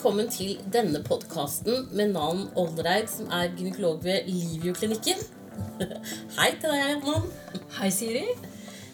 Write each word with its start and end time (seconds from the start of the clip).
velkommen 0.00 0.30
til 0.32 0.54
denne 0.72 1.02
podkasten 1.04 1.90
med 1.92 2.14
navn 2.14 2.46
Oldereid, 2.56 3.10
som 3.12 3.26
er 3.36 3.50
gynekolog 3.52 3.98
ved 4.00 4.30
Livio-klinikken. 4.32 5.18
Hei 6.38 6.46
til 6.56 6.72
deg, 6.72 7.02
Nan. 7.04 7.26
Hei, 7.76 7.90
Siri. 7.92 8.22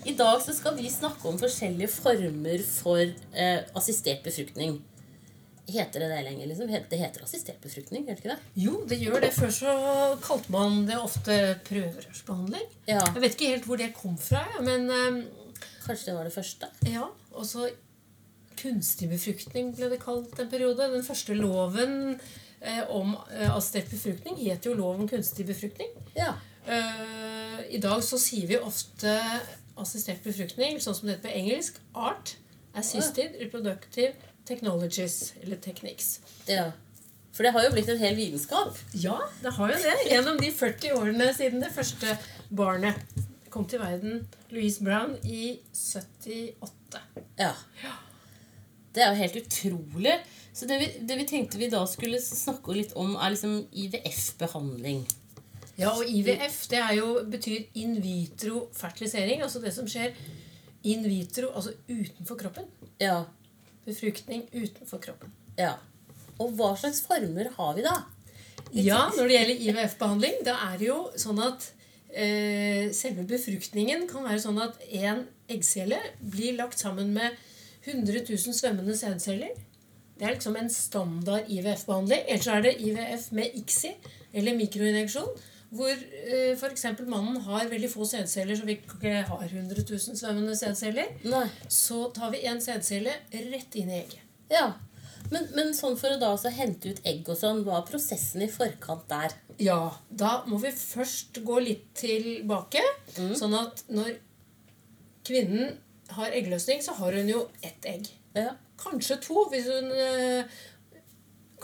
I 0.02 0.16
dag 0.18 0.42
så 0.42 0.50
skal 0.56 0.74
vi 0.74 0.90
snakke 0.90 1.30
om 1.30 1.38
forskjellige 1.38 1.92
former 1.94 2.66
for 2.66 3.04
eh, 3.04 3.62
assistert 3.78 4.26
befruktning. 4.26 4.80
Heter 5.70 6.02
det 6.02 6.10
det 6.10 6.24
lenger? 6.26 6.50
liksom? 6.50 6.74
Det 6.74 6.98
heter 7.04 7.22
assistert 7.22 7.62
befruktning, 7.62 8.08
gjør 8.08 8.18
det 8.18 8.24
ikke 8.24 8.34
det? 8.34 8.52
Jo, 8.66 8.82
det 8.90 8.98
gjør 9.04 9.22
det. 9.28 9.32
Før 9.38 9.54
så 9.60 9.78
kalte 10.26 10.58
man 10.58 10.82
det 10.90 10.98
ofte 10.98 11.38
prøverørsbehandling. 11.70 12.66
Ja, 12.90 12.98
Jeg 13.12 13.28
vet 13.28 13.38
ikke 13.38 13.54
helt 13.54 13.70
hvor 13.70 13.78
det 13.78 13.92
kom 13.94 14.18
fra, 14.18 14.42
men 14.58 14.90
eh, 14.90 15.22
Kanskje 15.86 16.10
det 16.10 16.18
var 16.18 16.26
det 16.26 16.34
første? 16.34 16.74
ja. 16.90 17.06
Og 17.36 17.46
så 17.46 17.68
kunstig 18.58 19.08
befruktning 19.10 19.72
ble 19.76 19.90
det 19.92 20.00
kalt 20.02 20.38
en 20.40 20.50
periode. 20.52 20.88
Den 20.92 21.04
første 21.06 21.36
loven 21.36 22.16
eh, 22.60 22.82
om 22.92 23.14
eh, 23.32 23.50
assistert 23.52 23.90
befruktning 23.92 24.38
het 24.42 24.66
jo 24.66 24.74
lov 24.78 25.00
om 25.00 25.10
kunstig 25.10 25.46
befruktning. 25.48 25.92
Ja. 26.16 26.34
Eh, 26.66 27.60
I 27.76 27.82
dag 27.82 28.02
så 28.04 28.18
sier 28.20 28.48
vi 28.50 28.58
ofte 28.58 29.14
assistert 29.76 30.24
befruktning, 30.24 30.80
sånn 30.80 30.96
som 30.96 31.08
det 31.08 31.18
heter 31.18 31.28
på 31.28 31.36
engelsk, 31.42 31.78
ART. 31.94 32.36
Assisted 32.76 33.36
Reproductive 33.40 34.12
Technologies, 34.48 35.32
eller 35.42 35.56
Techniques. 35.56 36.20
ja. 36.48 36.72
For 37.36 37.44
det 37.44 37.50
har 37.52 37.66
jo 37.66 37.72
blitt 37.74 37.88
en 37.92 37.98
hel 38.00 38.14
vitenskap. 38.16 38.78
Ja, 38.96 39.18
det 39.42 39.50
har 39.58 39.72
jo 39.74 39.80
det. 39.82 39.96
Gjennom 40.08 40.38
de 40.40 40.48
40 40.56 40.94
årene 40.96 41.26
siden 41.36 41.60
det 41.60 41.68
første 41.74 42.14
barnet 42.48 42.96
kom 43.52 43.66
til 43.68 43.82
verden, 43.82 44.22
Louise 44.48 44.84
Brown, 44.84 45.18
i 45.20 45.58
78. 45.76 47.02
Ja. 47.36 47.52
Det 48.96 49.04
er 49.04 49.12
jo 49.12 49.20
helt 49.20 49.38
utrolig. 49.42 50.16
Så 50.56 50.64
det 50.68 50.78
vi, 50.80 50.88
det 51.04 51.18
vi 51.20 51.28
tenkte 51.28 51.60
vi 51.60 51.68
da 51.72 51.82
skulle 51.88 52.20
snakke 52.22 52.72
litt 52.72 52.94
om, 52.96 53.12
er 53.20 53.34
liksom 53.34 53.58
IVF-behandling. 53.76 55.02
Ja, 55.76 55.90
og 55.92 56.08
IVF 56.08 56.62
det 56.72 56.80
jo, 56.96 57.10
betyr 57.28 57.66
in 57.76 57.98
vitro 58.00 58.64
fertilisering. 58.76 59.42
Altså 59.44 59.60
det 59.60 59.74
som 59.76 59.88
skjer 59.90 60.16
in 60.88 61.04
vitro, 61.04 61.50
altså 61.52 61.74
utenfor 61.90 62.40
kroppen. 62.40 62.70
Ja. 63.02 63.26
Befruktning 63.84 64.46
utenfor 64.54 65.02
kroppen. 65.04 65.34
ja. 65.60 65.76
Og 66.36 66.50
hva 66.52 66.74
slags 66.76 66.98
former 67.00 67.48
har 67.56 67.76
vi 67.78 67.84
da? 67.84 67.94
Ja, 68.76 69.06
når 69.16 69.28
det 69.28 69.36
gjelder 69.38 69.62
IVF-behandling, 69.70 70.42
da 70.44 70.56
er 70.66 70.74
det 70.76 70.88
jo 70.90 70.96
sånn 71.16 71.38
at 71.40 71.64
eh, 72.12 72.92
selve 72.92 73.24
befruktningen 73.30 74.04
kan 74.10 74.26
være 74.26 74.42
sånn 74.42 74.60
at 74.60 74.76
én 74.84 75.22
eggcelle 75.48 75.96
blir 76.20 76.58
lagt 76.58 76.82
sammen 76.82 77.14
med 77.16 77.38
100 77.86 78.24
000 78.28 78.54
svømmende 78.54 78.96
sædceller. 78.96 79.52
Det 80.18 80.24
er 80.24 80.32
liksom 80.32 80.56
en 80.56 80.70
standard 80.70 81.50
IVF-behandling. 81.52 82.24
Ellers 82.28 82.46
er 82.46 82.62
det 82.64 82.76
IVF 82.80 83.32
med 83.32 83.58
ICSI, 83.60 83.92
eller 84.32 84.56
mikroinjeksjon, 84.56 85.28
hvor 85.76 85.92
eh, 85.92 86.56
f.eks. 86.56 86.86
mannen 87.06 87.36
har 87.44 87.68
veldig 87.68 87.90
få 87.92 88.06
sædceller, 88.08 88.56
så 88.56 88.64
vi 88.64 88.78
ikke 88.78 89.12
har 89.28 89.44
100 89.44 89.84
000 89.90 90.16
svømmende 90.16 90.56
sædceller. 90.56 91.12
Så 91.68 92.10
tar 92.14 92.30
vi 92.30 92.46
en 92.46 92.60
sædcelle 92.60 93.12
rett 93.32 93.74
inn 93.74 93.90
i 93.90 94.00
egget. 94.00 94.22
Ja. 94.50 94.72
Men, 95.30 95.48
men 95.56 95.72
sånn 95.74 95.96
for 95.98 96.14
å 96.14 96.20
da 96.20 96.30
altså 96.36 96.52
hente 96.54 96.92
ut 96.94 97.00
egg 97.08 97.26
og 97.26 97.38
sånn, 97.38 97.64
hva 97.66 97.80
er 97.80 97.88
prosessen 97.88 98.44
i 98.46 98.50
forkant 98.50 99.08
der? 99.10 99.34
Ja, 99.58 99.80
da 100.08 100.44
må 100.46 100.60
vi 100.62 100.70
først 100.70 101.40
gå 101.44 101.58
litt 101.64 101.88
tilbake. 101.98 102.82
Sånn 103.16 103.56
at 103.58 103.82
når 103.90 104.14
kvinnen 105.26 105.74
har 106.10 106.30
eggløsning, 106.30 106.82
så 106.84 106.92
har 106.98 107.12
hun 107.12 107.28
jo 107.28 107.48
ett 107.62 107.84
egg. 107.88 108.08
Ja. 108.36 108.50
Kanskje 108.78 109.16
to, 109.24 109.46
hvis 109.50 109.66
hun 109.66 109.90
øh, 109.90 110.44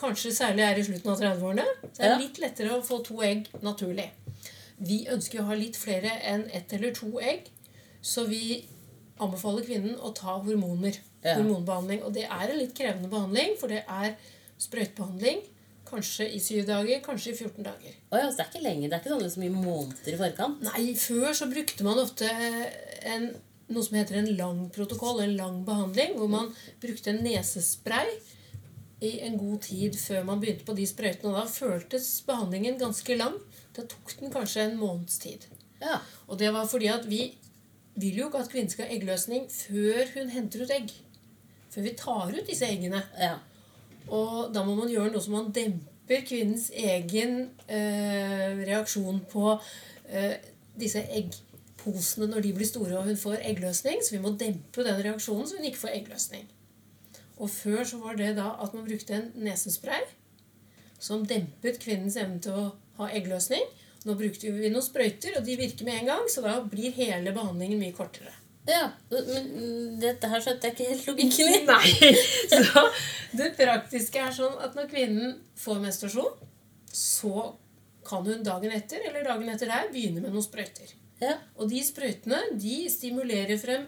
kanskje 0.01 0.33
særlig 0.35 0.65
er 0.65 0.79
i 0.81 0.85
slutten 0.87 1.11
av 1.13 1.21
30-årene. 1.21 1.65
Så 1.93 2.03
er 2.03 2.09
det 2.09 2.11
Ja. 2.11 2.19
litt 2.19 2.39
lettere 2.43 2.77
å 2.79 2.83
få 2.85 3.03
to 3.05 3.21
egg 3.23 3.49
naturlig. 3.63 4.11
Vi 4.79 5.07
ønsker 5.13 5.41
å 5.41 5.45
ha 5.51 5.55
litt 5.55 5.77
flere 5.77 6.11
enn 6.27 6.49
ett 6.53 6.73
eller 6.73 6.95
to 6.97 7.19
egg, 7.21 7.51
så 8.03 8.25
vi 8.27 8.65
anbefaler 9.21 9.63
kvinnen 9.65 9.97
å 10.01 10.15
ta 10.15 10.39
hormoner. 10.43 10.97
Ja. 11.23 11.37
Hormonbehandling. 11.39 12.03
Og 12.03 12.13
det 12.17 12.25
er 12.25 12.49
en 12.51 12.59
litt 12.59 12.75
krevende 12.75 13.09
behandling, 13.13 13.55
for 13.61 13.69
det 13.69 13.85
er 13.87 14.17
sprøytebehandling. 14.59 15.45
Kanskje 15.87 16.27
i 16.35 16.39
syv 16.41 16.65
dager, 16.67 17.01
kanskje 17.05 17.31
i 17.35 17.37
14 17.37 17.63
dager. 17.67 17.95
Å 18.11 18.17
ja, 18.19 18.31
så 18.31 18.37
det 18.39 18.47
er 18.47 18.51
ikke 18.51 18.65
lenge, 18.65 18.89
det 18.89 18.97
er 18.97 19.03
ikke 19.03 19.13
sånn 19.13 19.23
liksom 19.23 19.43
i 19.45 19.51
måneder 19.53 20.15
i 20.15 20.19
forkant? 20.19 20.63
Nei, 20.65 20.85
før 20.97 21.33
så 21.37 21.47
brukte 21.53 21.85
man 21.85 22.01
ofte 22.01 22.31
en, 23.05 23.29
noe 23.69 23.85
som 23.87 23.97
heter 23.97 24.19
en 24.21 24.31
lang 24.37 24.63
protokoll, 24.75 25.21
en 25.23 25.37
lang 25.37 25.63
behandling, 25.67 26.17
hvor 26.19 26.31
man 26.31 26.51
brukte 26.83 27.13
en 27.13 27.23
nesespray 27.25 28.11
i 29.03 29.17
en 29.27 29.39
god 29.39 29.63
tid 29.67 29.97
før 29.99 30.27
man 30.27 30.41
begynte 30.43 30.67
på 30.67 30.77
de 30.79 30.87
sprøytene. 30.87 31.33
Og 31.33 31.39
da 31.41 31.47
føltes 31.51 32.09
behandlingen 32.27 32.79
ganske 32.81 33.17
lang. 33.19 33.39
Da 33.77 33.87
tok 33.89 34.15
den 34.21 34.33
kanskje 34.35 34.67
en 34.67 34.79
måneds 34.81 35.19
tid. 35.23 35.49
Ja. 35.83 35.99
Og 36.29 36.39
det 36.39 36.53
var 36.55 36.69
fordi 36.71 36.91
at 36.93 37.09
vi 37.11 37.25
vil 37.95 38.21
jo 38.21 38.29
ikke 38.29 38.45
at 38.45 38.53
kvinnen 38.53 38.71
skal 38.71 38.87
ha 38.89 38.95
eggløsning 38.95 39.49
før 39.53 40.13
hun 40.15 40.31
henter 40.33 40.63
ut 40.65 40.75
egg. 40.75 40.93
Før 41.73 41.89
vi 41.89 41.97
tar 41.99 42.31
ut 42.31 42.47
disse 42.49 42.69
eggene. 42.69 43.03
Ja. 43.19 43.35
Og 44.09 44.53
da 44.55 44.65
må 44.67 44.77
man 44.79 44.91
gjøre 44.91 45.11
noe 45.13 45.23
som 45.25 45.37
man 45.39 45.51
demper 45.55 46.25
kvinnens 46.29 46.71
egen 46.75 47.51
eh, 47.67 48.63
reaksjon 48.63 49.23
på 49.33 49.57
eh, 50.09 50.39
disse 50.79 51.03
eggposene 51.83 52.29
når 52.31 52.43
de 52.47 52.53
blir 52.57 52.69
store 52.69 52.99
og 52.99 53.07
hun 53.07 53.17
får 53.19 53.43
eggløsning. 53.43 54.03
Så 54.03 54.15
vi 54.17 54.23
må 54.23 54.35
dempe 54.39 54.85
den 54.87 55.03
reaksjonen 55.03 55.47
så 55.49 55.59
hun 55.59 55.69
ikke 55.69 55.83
får 55.85 55.97
eggløsning. 55.99 56.49
Og 57.43 57.51
før 57.51 57.85
så 57.85 57.99
var 57.99 58.17
det 58.17 58.37
da 58.37 58.53
at 58.63 58.75
man 58.75 58.87
brukte 58.87 59.15
en 59.17 59.31
nesespray 59.35 60.05
som 61.03 61.25
dempet 61.27 61.81
kvinnens 61.83 62.17
evne 62.17 62.39
til 62.43 62.55
å 62.55 62.69
ha 63.01 63.09
eggløsning. 63.11 63.65
Nå 64.07 64.15
brukte 64.19 64.51
vi 64.51 64.71
noen 64.71 64.83
sprøyter, 64.83 65.37
og 65.39 65.47
de 65.47 65.57
virker 65.59 65.87
med 65.87 66.01
en 66.01 66.09
gang, 66.11 66.25
så 66.31 66.43
da 66.43 66.57
blir 66.67 66.95
hele 66.95 67.35
behandlingen 67.35 67.79
mye 67.79 67.95
kortere. 67.95 68.33
ja. 68.67 68.93
Men 69.11 69.99
dette 70.03 70.31
her 70.31 70.43
skjønte 70.43 70.69
jeg 70.69 70.75
ikke 70.75 70.89
helt 70.91 71.09
logikken 71.11 71.51
i. 71.51 71.61
Nei. 71.67 72.15
Så 72.53 72.87
det 73.39 73.53
praktiske 73.59 74.23
er 74.23 74.35
sånn 74.35 74.59
at 74.63 74.75
når 74.79 74.91
kvinnen 74.91 75.37
får 75.59 75.83
menstruasjon, 75.83 76.49
så 76.93 77.53
kan 78.07 78.27
hun 78.27 78.43
dagen 78.47 78.75
etter 78.75 79.03
eller 79.09 79.25
dagen 79.27 79.51
etter 79.51 79.71
der 79.71 79.91
begynne 79.91 80.23
med 80.23 80.35
noen 80.35 80.45
sprøyter. 80.45 80.91
Ja. 81.23 81.37
Og 81.57 81.71
de 81.71 81.81
sprøytene 81.87 82.41
de 82.59 82.77
stimulerer 82.91 83.61
frem 83.61 83.87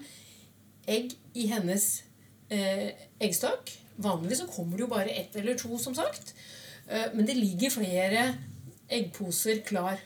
egg 0.91 1.15
i 1.34 1.49
hennes 1.50 2.05
eh, 2.53 2.93
eggstokk. 3.22 3.72
Vanligvis 4.05 4.43
så 4.45 4.50
kommer 4.50 4.78
det 4.78 4.84
jo 4.84 4.91
bare 4.93 5.15
ett 5.22 5.37
eller 5.41 5.59
to, 5.59 5.75
som 5.83 5.97
sagt. 5.97 6.34
Eh, 6.87 7.11
men 7.15 7.27
det 7.27 7.39
ligger 7.39 7.75
flere 7.75 8.27
eggposer 8.93 9.65
klar 9.67 9.99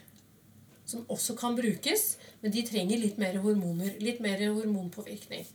som 0.88 1.04
også 1.12 1.36
kan 1.36 1.56
brukes. 1.58 2.16
Men 2.40 2.54
de 2.54 2.64
trenger 2.64 3.00
litt 3.02 3.20
mer 3.20 3.36
hormoner, 3.42 3.94
litt 4.00 4.22
mer 4.24 4.40
hormonpåvirkning. 4.46 5.46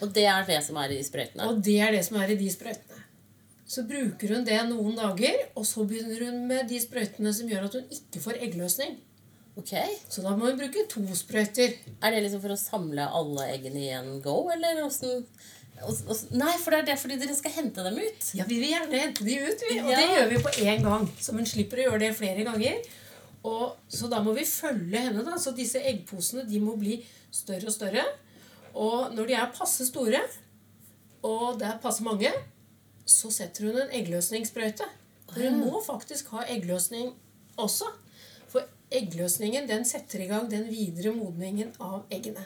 Og 0.00 0.12
det 0.16 0.26
er 0.30 0.46
det 0.48 0.60
som 0.64 0.78
er 0.80 0.92
i 0.92 1.00
de 1.00 1.04
sprøytene? 1.04 1.48
Og 1.50 1.60
det 1.64 1.78
er 1.82 1.94
det 1.96 2.04
som 2.06 2.20
er 2.20 2.32
i 2.32 2.38
de 2.40 2.48
sprøytene. 2.52 3.06
Så 3.70 3.84
bruker 3.86 4.34
hun 4.34 4.46
det 4.46 4.58
noen 4.66 4.96
dager, 4.98 5.36
og 5.54 5.66
så 5.68 5.84
begynner 5.86 6.24
hun 6.26 6.40
med 6.50 6.70
de 6.70 6.78
sprøytene 6.82 7.30
som 7.34 7.50
gjør 7.50 7.68
at 7.68 7.76
hun 7.78 7.92
ikke 7.94 8.22
får 8.24 8.40
eggløsning. 8.46 8.96
Ok. 9.58 9.72
Så 10.08 10.22
da 10.22 10.30
må 10.36 10.46
hun 10.50 10.58
bruke 10.60 10.86
to 10.88 11.02
sprøyter. 11.18 11.74
Er 12.02 12.10
det 12.14 12.22
liksom 12.24 12.40
for 12.44 12.54
å 12.54 12.58
samle 12.60 13.06
alle 13.10 13.48
eggene 13.56 13.80
i 13.82 13.88
en 13.96 14.20
go, 14.24 14.48
eller 14.52 14.82
åssen 14.86 15.24
ås- 15.82 16.04
ås- 16.06 16.30
Nei, 16.30 16.52
for 16.58 16.70
det 16.70 16.78
er 16.80 16.86
det 16.92 16.98
fordi 17.00 17.18
dere 17.18 17.34
skal 17.34 17.50
hente 17.52 17.82
dem 17.84 17.98
ut. 17.98 18.30
Ja, 18.34 18.44
Vi 18.48 18.60
vil 18.60 18.70
gjerne 18.72 19.00
hente 19.00 19.24
de 19.24 19.38
ut, 19.38 19.60
vi. 19.68 19.80
Og 19.80 19.90
Ja. 19.90 19.96
det 19.96 20.08
gjør 20.08 20.28
vi 20.30 20.36
på 20.44 20.54
én 20.64 20.82
gang. 20.82 21.06
Så 21.20 21.32
hun 21.32 21.44
slipper 21.46 21.78
å 21.78 21.90
gjøre 21.90 21.98
det 22.00 22.16
flere 22.16 22.44
ganger. 22.44 22.82
Og, 23.44 23.76
så 23.88 24.08
da 24.10 24.20
må 24.22 24.34
vi 24.36 24.44
følge 24.44 24.98
henne. 24.98 25.24
da, 25.24 25.36
Så 25.38 25.54
disse 25.56 25.80
eggposene 25.80 26.48
de 26.48 26.60
må 26.60 26.76
bli 26.78 27.04
større 27.32 27.66
og 27.66 27.72
større. 27.72 28.04
Og 28.74 29.12
når 29.14 29.26
de 29.26 29.34
er 29.34 29.52
passe 29.52 29.86
store, 29.86 30.20
og 31.24 31.58
det 31.58 31.66
er 31.68 31.78
passe 31.82 32.02
mange, 32.02 32.30
så 33.06 33.30
setter 33.32 33.64
hun 33.72 33.80
en 33.80 33.88
eggløsningssprøyte. 33.90 34.84
For 35.32 35.40
hun 35.40 35.60
må 35.64 35.82
faktisk 35.84 36.28
ha 36.28 36.44
eggløsning 36.44 37.14
også. 37.58 37.84
Eggløsningen 38.90 39.68
den 39.70 39.84
setter 39.86 40.24
i 40.24 40.28
gang 40.30 40.48
den 40.50 40.66
videre 40.70 41.12
modningen 41.14 41.70
av 41.78 42.10
eggene. 42.10 42.42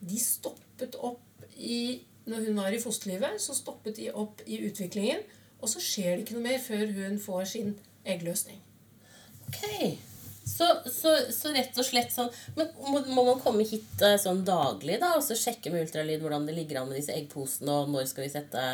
De 0.00 0.18
stoppet 0.20 0.96
opp 0.96 1.20
i 1.54 2.00
Når 2.24 2.46
hun 2.46 2.56
var 2.56 2.72
i 2.72 2.78
fosterlivet, 2.80 3.36
så 3.36 3.52
stoppet 3.52 3.98
de 3.98 4.06
opp 4.16 4.38
i 4.48 4.56
utviklingen. 4.64 5.20
Og 5.60 5.68
så 5.68 5.82
skjer 5.82 6.14
det 6.14 6.22
ikke 6.22 6.38
noe 6.38 6.46
mer 6.46 6.62
før 6.64 6.88
hun 6.96 7.18
får 7.20 7.44
sin 7.50 7.74
eggløsning. 8.08 8.62
Ok. 9.44 9.60
Så, 10.44 10.66
så, 10.92 11.12
så 11.32 11.52
rett 11.52 11.76
og 11.80 11.86
slett 11.86 12.10
sånn 12.12 12.28
Men 12.56 12.68
må, 12.84 12.98
må 13.16 13.22
man 13.30 13.38
komme 13.40 13.64
hit 13.64 14.02
eh, 14.04 14.18
sånn 14.20 14.42
daglig 14.44 14.98
da, 15.00 15.14
og 15.16 15.24
så 15.24 15.36
sjekke 15.40 15.72
med 15.72 15.86
ultralyd 15.86 16.20
hvordan 16.20 16.44
det 16.48 16.56
ligger 16.58 16.82
an 16.82 16.90
med 16.90 16.98
disse 17.00 17.14
eggposene, 17.16 17.72
og 17.72 17.92
når 17.92 18.10
skal 18.10 18.26
vi 18.26 18.32
sette 18.34 18.64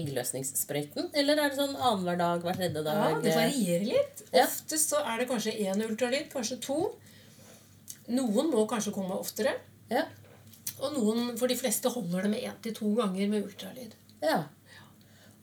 eggløsningssprøyten? 0.00 1.10
Eller 1.14 1.38
er 1.38 1.52
det 1.52 1.58
sånn 1.58 1.76
annenhver 1.76 2.18
dag, 2.20 2.42
hver 2.44 2.58
tredje 2.58 2.82
dag? 2.86 2.98
Ja, 3.00 3.20
Det 3.22 3.34
varierer 3.36 3.86
litt. 3.88 4.24
Ja. 4.32 4.44
Oftest 4.46 4.90
så 4.94 5.00
er 5.04 5.18
det 5.22 5.28
kanskje 5.30 5.54
én 5.64 5.84
ultralyd, 5.86 6.28
kanskje 6.32 6.60
to. 6.64 6.78
Noen 8.12 8.50
må 8.52 8.66
kanskje 8.68 8.92
komme 8.94 9.16
oftere. 9.16 9.54
Ja. 9.90 10.04
Og 10.80 10.92
noen, 10.96 11.36
for 11.38 11.46
de 11.48 11.56
fleste 11.56 11.88
holder 11.94 12.26
det 12.26 12.30
med 12.34 12.42
én 12.48 12.58
til 12.64 12.74
to 12.76 12.90
ganger 12.98 13.28
med 13.30 13.46
ultralyd. 13.48 13.94
ja. 14.22 14.44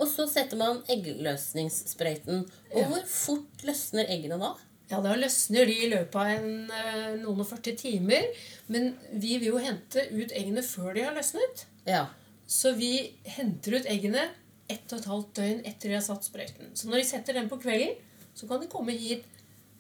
Og 0.01 0.07
så 0.09 0.23
setter 0.25 0.57
man 0.57 0.79
eggløsningssprøyten. 0.89 2.39
Og 2.73 2.87
hvor 2.89 3.03
fort 3.05 3.61
løsner 3.67 4.07
eggene 4.09 4.39
da? 4.41 4.55
Ja, 4.89 4.97
da 5.03 5.11
løsner 5.13 5.69
de 5.69 5.75
i 5.85 5.89
løpet 5.91 6.15
av 6.17 6.31
en, 6.39 6.71
eh, 6.73 7.11
noen 7.21 7.43
og 7.43 7.47
40 7.47 7.75
timer. 7.77 8.25
Men 8.67 8.97
vi 9.13 9.37
vil 9.37 9.51
jo 9.51 9.61
hente 9.61 10.07
ut 10.09 10.33
eggene 10.33 10.63
før 10.65 10.95
de 10.95 11.03
har 11.05 11.13
løsnet. 11.13 11.65
Ja. 11.85 12.07
Så 12.47 12.73
vi 12.75 13.13
henter 13.37 13.77
ut 13.77 13.85
eggene 13.85 14.25
ett 14.71 14.93
og 14.93 15.01
et 15.01 15.09
halvt 15.11 15.35
døgn 15.37 15.61
etter 15.67 15.91
de 15.91 15.97
har 15.97 16.05
satt 16.05 16.27
sprøyten. 16.27 16.71
Så 16.77 16.89
når 16.89 17.01
de 17.01 17.09
setter 17.11 17.37
den 17.37 17.51
på 17.51 17.59
kvelden, 17.61 17.95
så 18.37 18.47
kan 18.49 18.61
de 18.61 18.71
komme 18.71 18.95
hit 18.95 19.27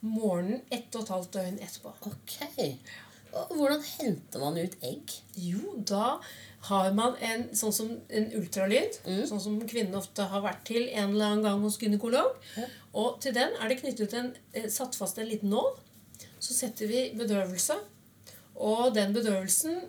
morgenen 0.01 0.61
ett 0.73 0.93
og 0.95 1.05
et 1.05 1.13
halvt 1.15 1.33
døgn 1.37 1.59
etterpå. 1.61 1.93
Ok. 2.09 2.37
Og 3.31 3.53
hvordan 3.55 3.83
henter 3.87 4.41
man 4.43 4.57
ut 4.59 4.73
egg? 4.83 5.13
Jo, 5.39 5.77
da 5.87 6.17
har 6.67 6.91
man 6.93 7.15
en 7.25 7.47
sånn 7.57 7.73
som 7.73 7.93
en 8.11 8.27
ultralyd, 8.37 8.97
sånn 9.29 9.41
som 9.41 9.55
kvinnene 9.63 9.97
ofte 10.01 10.27
har 10.29 10.43
vært 10.43 10.65
til 10.67 10.89
en 10.89 11.13
eller 11.13 11.29
annen 11.29 11.45
gang 11.47 11.63
hos 11.63 11.79
gynekolog. 11.81 12.35
Ja. 12.57 12.67
Og 13.01 13.21
til 13.23 13.33
den 13.37 13.55
er 13.57 13.71
det 13.71 13.79
knyttet 13.79 14.13
en, 14.19 14.33
eh, 14.53 14.67
satt 14.69 14.97
fast 14.99 15.17
en 15.17 15.29
liten 15.29 15.49
nål. 15.49 15.71
Så 16.39 16.53
setter 16.53 16.91
vi 16.91 17.11
bedøvelse. 17.17 17.79
Og 18.55 18.93
den 18.93 19.13
bedøvelsen 19.13 19.79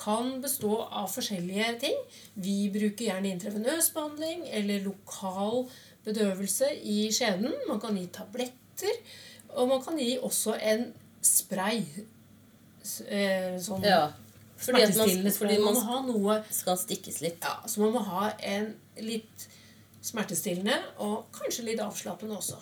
kan 0.00 0.38
bestå 0.42 0.72
av 0.88 1.08
forskjellige 1.12 1.74
ting. 1.82 1.98
Vi 2.40 2.70
bruker 2.72 3.06
gjerne 3.10 3.34
intravenøs 3.34 3.90
behandling 3.94 4.46
eller 4.48 4.80
lokal 4.86 5.66
bedøvelse 6.06 6.70
i 6.88 7.02
skjeden. 7.12 7.52
Man 7.68 7.80
kan 7.82 7.98
gi 8.00 8.06
tabletter, 8.14 8.96
og 9.56 9.68
man 9.68 9.82
kan 9.84 9.98
gi 10.00 10.14
også 10.24 10.56
en 10.72 10.86
spray. 11.20 11.84
Eh, 13.08 13.58
Sånn 13.60 13.84
Ja. 13.84 14.08
Fordi 14.60 14.82
man, 14.96 15.32
fordi 15.32 15.58
Man 15.58 15.74
må 15.74 15.80
ha 15.86 16.00
noe 16.04 16.34
skal 16.52 16.76
stikkes 16.76 17.20
litt. 17.24 17.38
ja, 17.42 17.60
Så 17.66 17.80
man 17.80 17.92
må 17.92 18.02
ha 18.04 18.30
en 18.42 18.74
litt 19.00 19.46
smertestillende 20.04 20.76
og 20.98 21.30
kanskje 21.32 21.64
litt 21.64 21.80
avslappende 21.80 22.36
også. 22.36 22.58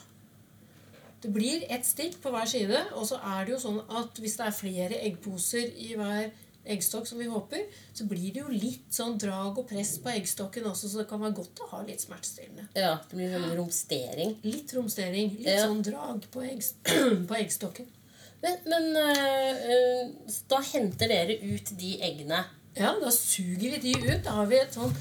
Det 1.23 1.32
blir 1.34 1.64
ett 1.69 1.87
stikk 1.87 2.20
på 2.23 2.31
hver 2.31 2.46
side, 2.46 2.84
og 2.94 3.06
så 3.06 3.19
er 3.19 3.44
det 3.46 3.55
jo 3.56 3.58
sånn 3.58 3.81
at 3.91 4.14
hvis 4.23 4.37
det 4.38 4.46
er 4.46 4.55
flere 4.55 5.00
eggposer 5.08 5.73
i 5.75 5.94
hver 5.99 6.31
eggstokk, 6.64 7.06
som 7.08 7.19
vi 7.19 7.26
håper, 7.31 7.62
så 7.94 8.05
blir 8.10 8.32
det 8.34 8.40
jo 8.43 8.49
litt 8.52 8.88
sånn 8.93 9.19
drag 9.20 9.58
og 9.58 9.69
press 9.70 9.94
på 10.02 10.10
eggstokken 10.12 10.66
også, 10.69 10.88
så 10.93 10.99
det 11.02 11.08
kan 11.08 11.20
være 11.22 11.37
godt 11.38 11.62
å 11.64 11.69
ha 11.70 11.82
litt 11.87 12.00
smertestillende. 12.05 12.66
Ja, 12.76 12.99
det 13.08 13.16
blir 13.16 13.32
sånn 13.32 13.55
romstering. 13.56 14.34
Litt 14.44 14.75
romstering, 14.76 15.31
litt 15.38 15.46
Ja. 15.49 15.66
sånn 15.66 15.82
drag 15.82 16.26
på, 16.31 16.43
egg, 16.44 16.62
på 17.28 17.38
eggstokken. 17.38 17.87
Men, 18.43 18.58
men 18.70 18.84
øh, 18.96 20.10
da 20.49 20.60
henter 20.62 21.08
dere 21.10 21.38
ut 21.43 21.72
de 21.78 21.94
eggene. 22.06 22.44
Ja, 22.78 22.93
da 23.00 23.10
suger 23.10 23.72
vi 23.75 23.78
de 23.88 23.94
ut. 24.05 24.20
Da 24.25 24.37
har 24.37 24.46
vi 24.46 24.60
et 24.60 24.76
sånn 24.76 24.93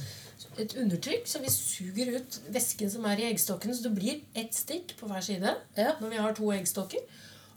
et 0.57 0.73
undertrykk, 0.73 1.27
så 1.29 1.37
vi 1.43 1.51
suger 1.53 2.15
ut 2.15 2.39
væsken 2.49 2.89
som 2.89 3.03
er 3.05 3.19
i 3.21 3.27
eggstokkene. 3.27 3.75
Så 3.77 3.83
det 3.85 3.91
blir 3.93 4.23
ett 4.33 4.55
stikk 4.57 4.95
på 4.97 5.05
hver 5.09 5.21
side 5.21 5.51
Ja. 5.77 5.91
når 6.01 6.09
vi 6.09 6.17
har 6.23 6.33
to 6.33 6.49
eggstokker. 6.55 7.03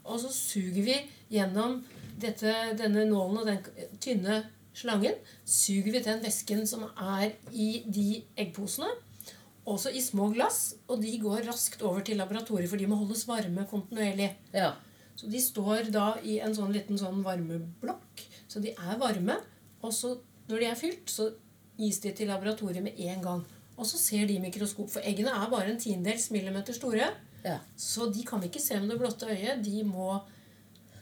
Og 0.05 0.19
så 0.21 0.29
suger 0.33 0.83
vi 0.85 0.99
gjennom 1.33 1.79
dette, 2.21 2.55
denne 2.79 3.05
nålen 3.09 3.41
og 3.41 3.47
den 3.49 3.97
tynne 4.03 4.41
slangen. 4.77 5.17
Suger 5.45 5.91
vi 5.91 6.03
den 6.05 6.21
væsken 6.23 6.65
som 6.69 6.85
er 6.89 7.33
i 7.51 7.83
de 7.87 8.23
eggposene. 8.39 8.89
Også 9.67 9.91
i 9.93 10.01
små 10.01 10.31
glass. 10.33 10.75
Og 10.87 11.01
de 11.03 11.13
går 11.21 11.45
raskt 11.49 11.83
over 11.85 12.01
til 12.05 12.17
laboratoriet, 12.21 12.69
for 12.69 12.81
de 12.81 12.89
må 12.89 12.97
holdes 13.01 13.27
varme 13.29 13.67
kontinuerlig. 13.69 14.31
Ja. 14.53 14.73
Så 15.15 15.29
de 15.29 15.41
står 15.43 15.91
da 15.93 16.15
i 16.23 16.39
en 16.41 16.55
sånn 16.55 16.73
liten 16.73 16.97
sånn 16.97 17.21
varmeblokk. 17.25 18.25
Så 18.49 18.61
de 18.63 18.73
er 18.73 18.99
varme. 19.01 19.37
Og 19.81 19.93
så 19.93 20.15
når 20.49 20.63
de 20.63 20.69
er 20.69 20.79
fylt, 20.79 21.11
så 21.11 21.29
gis 21.79 21.99
de 22.03 22.11
til 22.15 22.29
laboratoriet 22.31 22.83
med 22.83 22.97
en 22.99 23.21
gang. 23.23 23.43
Og 23.77 23.87
så 23.87 23.97
ser 23.97 24.27
de 24.29 24.39
mikroskop, 24.41 24.89
for 24.91 25.05
eggene 25.07 25.33
er 25.33 25.49
bare 25.49 25.71
en 25.71 25.79
tiendedels 25.79 26.29
millimeter 26.33 26.75
store. 26.75 27.11
ja. 27.45 27.57
Så 27.77 28.11
de 28.13 28.23
kan 28.25 28.43
ikke 28.43 28.61
se 28.61 28.79
med 28.79 28.89
det 28.89 28.99
blotte 28.99 29.29
øyet. 29.29 29.63
De 29.65 29.83
må 29.83 30.19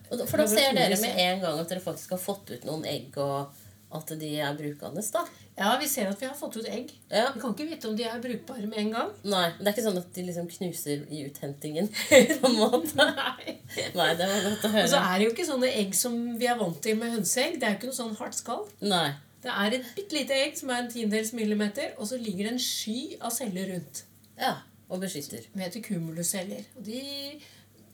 for 0.09 0.41
da 0.41 0.47
ser 0.49 0.73
dere 0.77 0.99
med 1.01 1.23
en 1.25 1.43
gang 1.43 1.59
at 1.61 1.71
dere 1.71 1.83
faktisk 1.83 2.15
har 2.15 2.21
fått 2.21 2.53
ut 2.55 2.65
noen 2.67 2.85
egg, 2.89 3.13
og 3.21 3.51
at 3.95 4.11
de 4.21 4.31
er 4.37 4.57
brukende. 4.57 5.01
da. 5.13 5.23
Ja, 5.59 5.73
vi 5.81 5.87
ser 5.91 6.07
at 6.07 6.21
vi 6.21 6.27
har 6.27 6.35
fått 6.37 6.55
ut 6.57 6.67
egg. 6.69 6.91
Ja. 7.11 7.31
Vi 7.33 7.41
kan 7.41 7.51
ikke 7.51 7.65
vite 7.67 7.89
om 7.89 7.95
de 7.97 8.05
er 8.07 8.21
brukbare 8.23 8.67
med 8.69 8.77
en 8.79 8.91
gang. 8.93 9.09
Nei, 9.27 9.47
det 9.57 9.67
er 9.67 9.73
ikke 9.73 9.85
sånn 9.89 9.97
at 9.99 10.11
de 10.15 10.23
liksom 10.27 10.47
knuser 10.53 11.01
i 11.11 11.23
uthentingen. 11.27 11.89
på 12.41 12.51
en 12.51 12.59
måte. 12.61 12.95
Nei. 12.95 13.57
Nei, 13.97 14.11
det 14.15 14.29
var 14.29 14.45
godt 14.45 14.67
å 14.69 14.71
Og 14.85 14.91
så 14.93 15.01
er 15.01 15.17
det 15.17 15.25
jo 15.27 15.33
ikke 15.33 15.47
sånne 15.49 15.73
egg 15.81 15.97
som 15.99 16.15
vi 16.39 16.47
er 16.47 16.61
vant 16.61 16.79
til 16.85 16.95
med 17.01 17.11
hønseegg. 17.17 17.57
Det 17.59 17.67
er 17.67 17.75
jo 17.75 17.79
ikke 17.81 17.91
noe 17.91 17.99
sånn 17.99 18.15
hardt 18.21 18.39
skall. 18.39 18.63
Nei. 18.85 19.09
Det 19.43 19.51
er 19.51 19.75
et 19.79 19.91
bitte 19.97 20.15
lite 20.15 20.39
egg 20.45 20.55
som 20.59 20.71
er 20.71 20.83
en 20.83 20.89
tiendedels 20.91 21.33
millimeter, 21.35 21.91
og 21.97 22.07
så 22.07 22.19
ligger 22.19 22.47
det 22.47 22.55
en 22.55 22.63
sky 22.63 22.99
av 23.19 23.35
celler 23.35 23.73
rundt. 23.73 24.03
Ja. 24.39 24.55
Og 24.89 25.03
beskytter. 25.03 25.43
som 25.49 25.61
heter 25.65 25.83
cumulusceller. 25.85 26.63
Og 26.77 26.87
de 26.87 27.03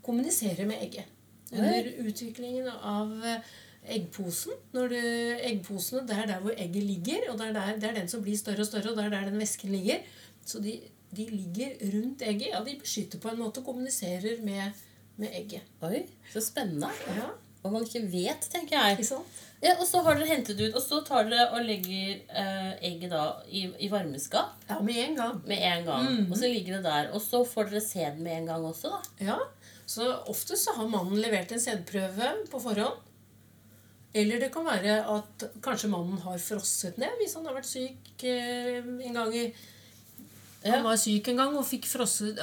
kommuniserer 0.05 0.69
med 0.69 0.85
egget. 0.85 1.09
Under 1.59 1.91
utviklingen 2.07 2.67
av 2.69 3.13
eh, 3.25 3.53
eggposen. 3.97 4.53
Når 4.73 4.89
du, 4.93 4.99
eggposene, 5.51 6.05
Det 6.07 6.17
er 6.17 6.27
der 6.33 6.39
hvor 6.43 6.55
egget 6.57 6.83
ligger, 6.83 7.29
og 7.31 7.37
det 7.39 7.47
er, 7.49 7.53
der, 7.53 7.75
det 7.79 7.89
er 7.91 7.99
den 8.01 8.07
som 8.11 8.23
blir 8.25 8.37
større 8.39 8.65
og 8.65 8.69
større, 8.71 8.91
og 8.91 8.97
det 8.97 9.05
er 9.05 9.09
der 9.15 9.29
den 9.29 9.39
væsken 9.39 9.71
ligger. 9.75 9.99
Så 10.45 10.59
de, 10.63 10.79
de 11.15 11.25
ligger 11.29 11.77
rundt 11.93 12.21
egget. 12.21 12.51
Ja, 12.53 12.63
de 12.65 12.77
beskytter 12.81 13.19
på 13.21 13.29
en 13.33 13.39
måte 13.39 13.61
og 13.61 13.65
kommuniserer 13.71 14.41
med, 14.45 14.71
med 15.17 15.29
egget. 15.33 15.61
Oi, 15.85 16.03
så 16.33 16.41
spennende. 16.41 16.89
Ja, 17.15 17.29
Og 17.65 17.71
man 17.73 17.81
ikke 17.85 18.03
vet, 18.11 18.45
tenker 18.53 18.77
jeg. 18.77 18.91
ikke 18.97 19.07
sant? 19.07 19.41
Ja, 19.63 19.71
Og 19.79 19.87
så 19.89 20.01
har 20.05 20.13
dere 20.19 20.27
hentet 20.29 20.59
ut, 20.61 20.75
og 20.77 20.81
så 20.83 20.99
tar 21.07 21.23
dere 21.29 21.47
og 21.55 21.63
legger 21.65 22.19
eh, 22.29 22.73
egget 22.85 23.09
da 23.13 23.23
i, 23.49 23.63
i 23.81 23.87
varmeskap 23.89 24.67
Ja, 24.69 24.77
med 24.85 24.99
en 25.01 25.15
gang. 25.17 25.39
med 25.47 25.57
en 25.65 25.85
gang. 25.87 26.09
Og 26.29 26.37
så 26.37 26.45
ligger 26.51 26.75
det 26.77 26.83
der. 26.85 27.07
Og 27.15 27.21
så 27.23 27.41
får 27.47 27.71
dere 27.71 27.81
se 27.81 27.99
den 28.05 28.21
med 28.27 28.37
en 28.41 28.45
gang 28.51 28.65
også, 28.69 28.91
da. 28.93 29.25
Ja, 29.31 29.37
Så 29.85 30.07
ofte 30.31 30.57
så 30.57 30.73
har 30.77 30.89
mannen 30.89 31.19
levert 31.21 31.51
en 31.53 31.61
sædprøve 31.61 32.31
på 32.51 32.61
forhånd. 32.61 33.03
Eller 34.15 34.39
det 34.39 34.49
kan 34.53 34.65
være 34.65 35.01
at 35.11 35.43
kanskje 35.63 35.91
mannen 35.91 36.21
har 36.23 36.39
frosset 36.39 36.97
ned 37.01 37.17
hvis 37.19 37.35
han 37.35 37.45
har 37.49 37.57
vært 37.57 37.67
syk 37.67 38.23
eh, 38.23 38.79
en 38.79 39.17
gang 39.21 39.33
i 39.35 39.45
Ja. 40.65 40.79
Han 40.79 40.85
var 40.87 40.97
syk 40.97 41.27
en 41.29 41.37
gang 41.37 41.57
og 41.59 41.67
fikk 41.67 41.85
frosset 41.85 42.39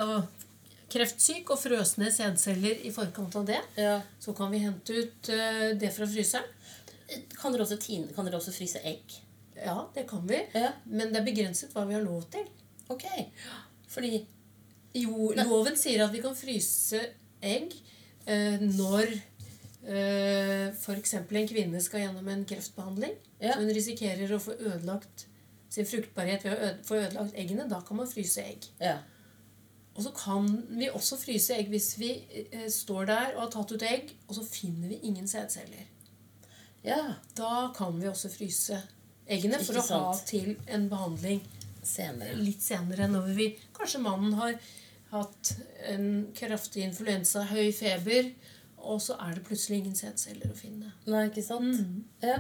kreftsyk 0.93 1.51
og 1.51 1.59
frøs 1.59 1.97
ned 1.99 2.13
sædceller 2.15 2.85
i 2.87 2.93
forkant 2.95 3.35
av 3.41 3.47
det. 3.49 3.61
Ja. 3.81 3.97
Så 4.21 4.35
kan 4.37 4.53
vi 4.53 4.61
hente 4.63 4.95
ut 4.95 5.31
eh, 5.33 5.73
det 5.81 5.91
fra 5.97 6.07
fryseren. 6.07 6.47
Kan 7.39 7.53
dere 7.53 7.65
også, 7.65 7.81
tine, 7.81 8.13
kan 8.15 8.29
dere 8.29 8.39
også 8.39 8.55
fryse 8.55 8.81
egg? 8.89 9.17
Ja, 9.57 9.79
det 9.95 10.07
kan 10.11 10.23
vi. 10.29 10.39
Ja. 10.55 10.73
Men 10.85 11.13
det 11.13 11.21
er 11.23 11.27
begrenset 11.27 11.75
hva 11.75 11.85
vi 11.89 11.97
har 11.97 12.05
lov 12.05 12.25
til. 12.33 12.47
Ok. 12.93 13.09
Fordi 13.93 14.23
Jo, 14.93 15.31
loven 15.33 15.77
sier 15.81 16.03
at 16.05 16.13
vi 16.13 16.21
kan 16.21 16.35
fryse 16.37 16.99
egg 17.43 17.75
eh, 18.27 18.63
når 18.63 19.11
eh, 19.13 20.69
f.eks. 20.73 21.15
en 21.19 21.49
kvinne 21.51 21.83
skal 21.83 22.05
gjennom 22.07 22.29
en 22.33 22.45
kreftbehandling. 22.49 23.15
Ja. 23.43 23.55
Så 23.57 23.63
hun 23.65 23.73
risikerer 23.75 24.35
å 24.37 24.41
få 24.43 24.57
ødelagt 24.59 25.27
sin 25.73 25.89
fruktbarhet 25.89 26.45
ved 26.45 26.53
å 26.53 26.61
øde, 26.61 26.77
få 26.87 27.01
ødelagt 27.01 27.39
eggene. 27.41 27.69
Da 27.71 27.81
kan 27.87 27.99
man 28.03 28.11
fryse 28.11 28.45
egg. 28.45 28.69
Ja. 28.83 28.99
Og 29.93 30.07
så 30.07 30.13
kan 30.17 30.47
vi 30.73 30.89
også 30.89 31.19
fryse 31.21 31.57
egg 31.59 31.69
hvis 31.73 31.91
vi 32.01 32.13
eh, 32.49 32.69
står 32.73 33.09
der 33.11 33.35
og 33.35 33.43
har 33.47 33.51
tatt 33.57 33.75
ut 33.75 33.85
egg, 33.85 34.15
og 34.29 34.37
så 34.39 34.45
finner 34.47 34.93
vi 34.93 35.01
ingen 35.09 35.29
sædceller. 35.29 35.89
ja. 36.85 37.01
Da 37.37 37.73
kan 37.77 37.99
vi 38.01 38.09
også 38.09 38.31
fryse 38.33 38.79
eggene 39.27 39.59
for 39.63 39.77
Ikke 39.79 39.99
å 39.99 40.07
ha 40.07 40.15
til 40.27 40.55
en 40.67 40.89
behandling 40.91 41.43
Senere. 41.83 42.35
litt 42.39 42.63
senere 42.63 43.09
når 43.11 43.29
vi 43.37 43.47
Kanskje 43.75 44.01
mannen 44.03 44.35
har 44.39 44.55
hatt 45.13 45.53
en 45.93 46.09
kraftig 46.37 46.83
influensa, 46.89 47.45
høy 47.53 47.69
feber, 47.77 48.33
og 48.83 48.99
så 49.05 49.15
er 49.23 49.37
det 49.39 49.45
plutselig 49.47 49.79
ingen 49.83 49.95
sædceller 49.99 50.51
å 50.51 50.57
finne. 50.59 50.91
Nei, 51.07 51.27
ikke 51.29 51.45
sant? 51.47 51.77
Ja. 52.25 52.39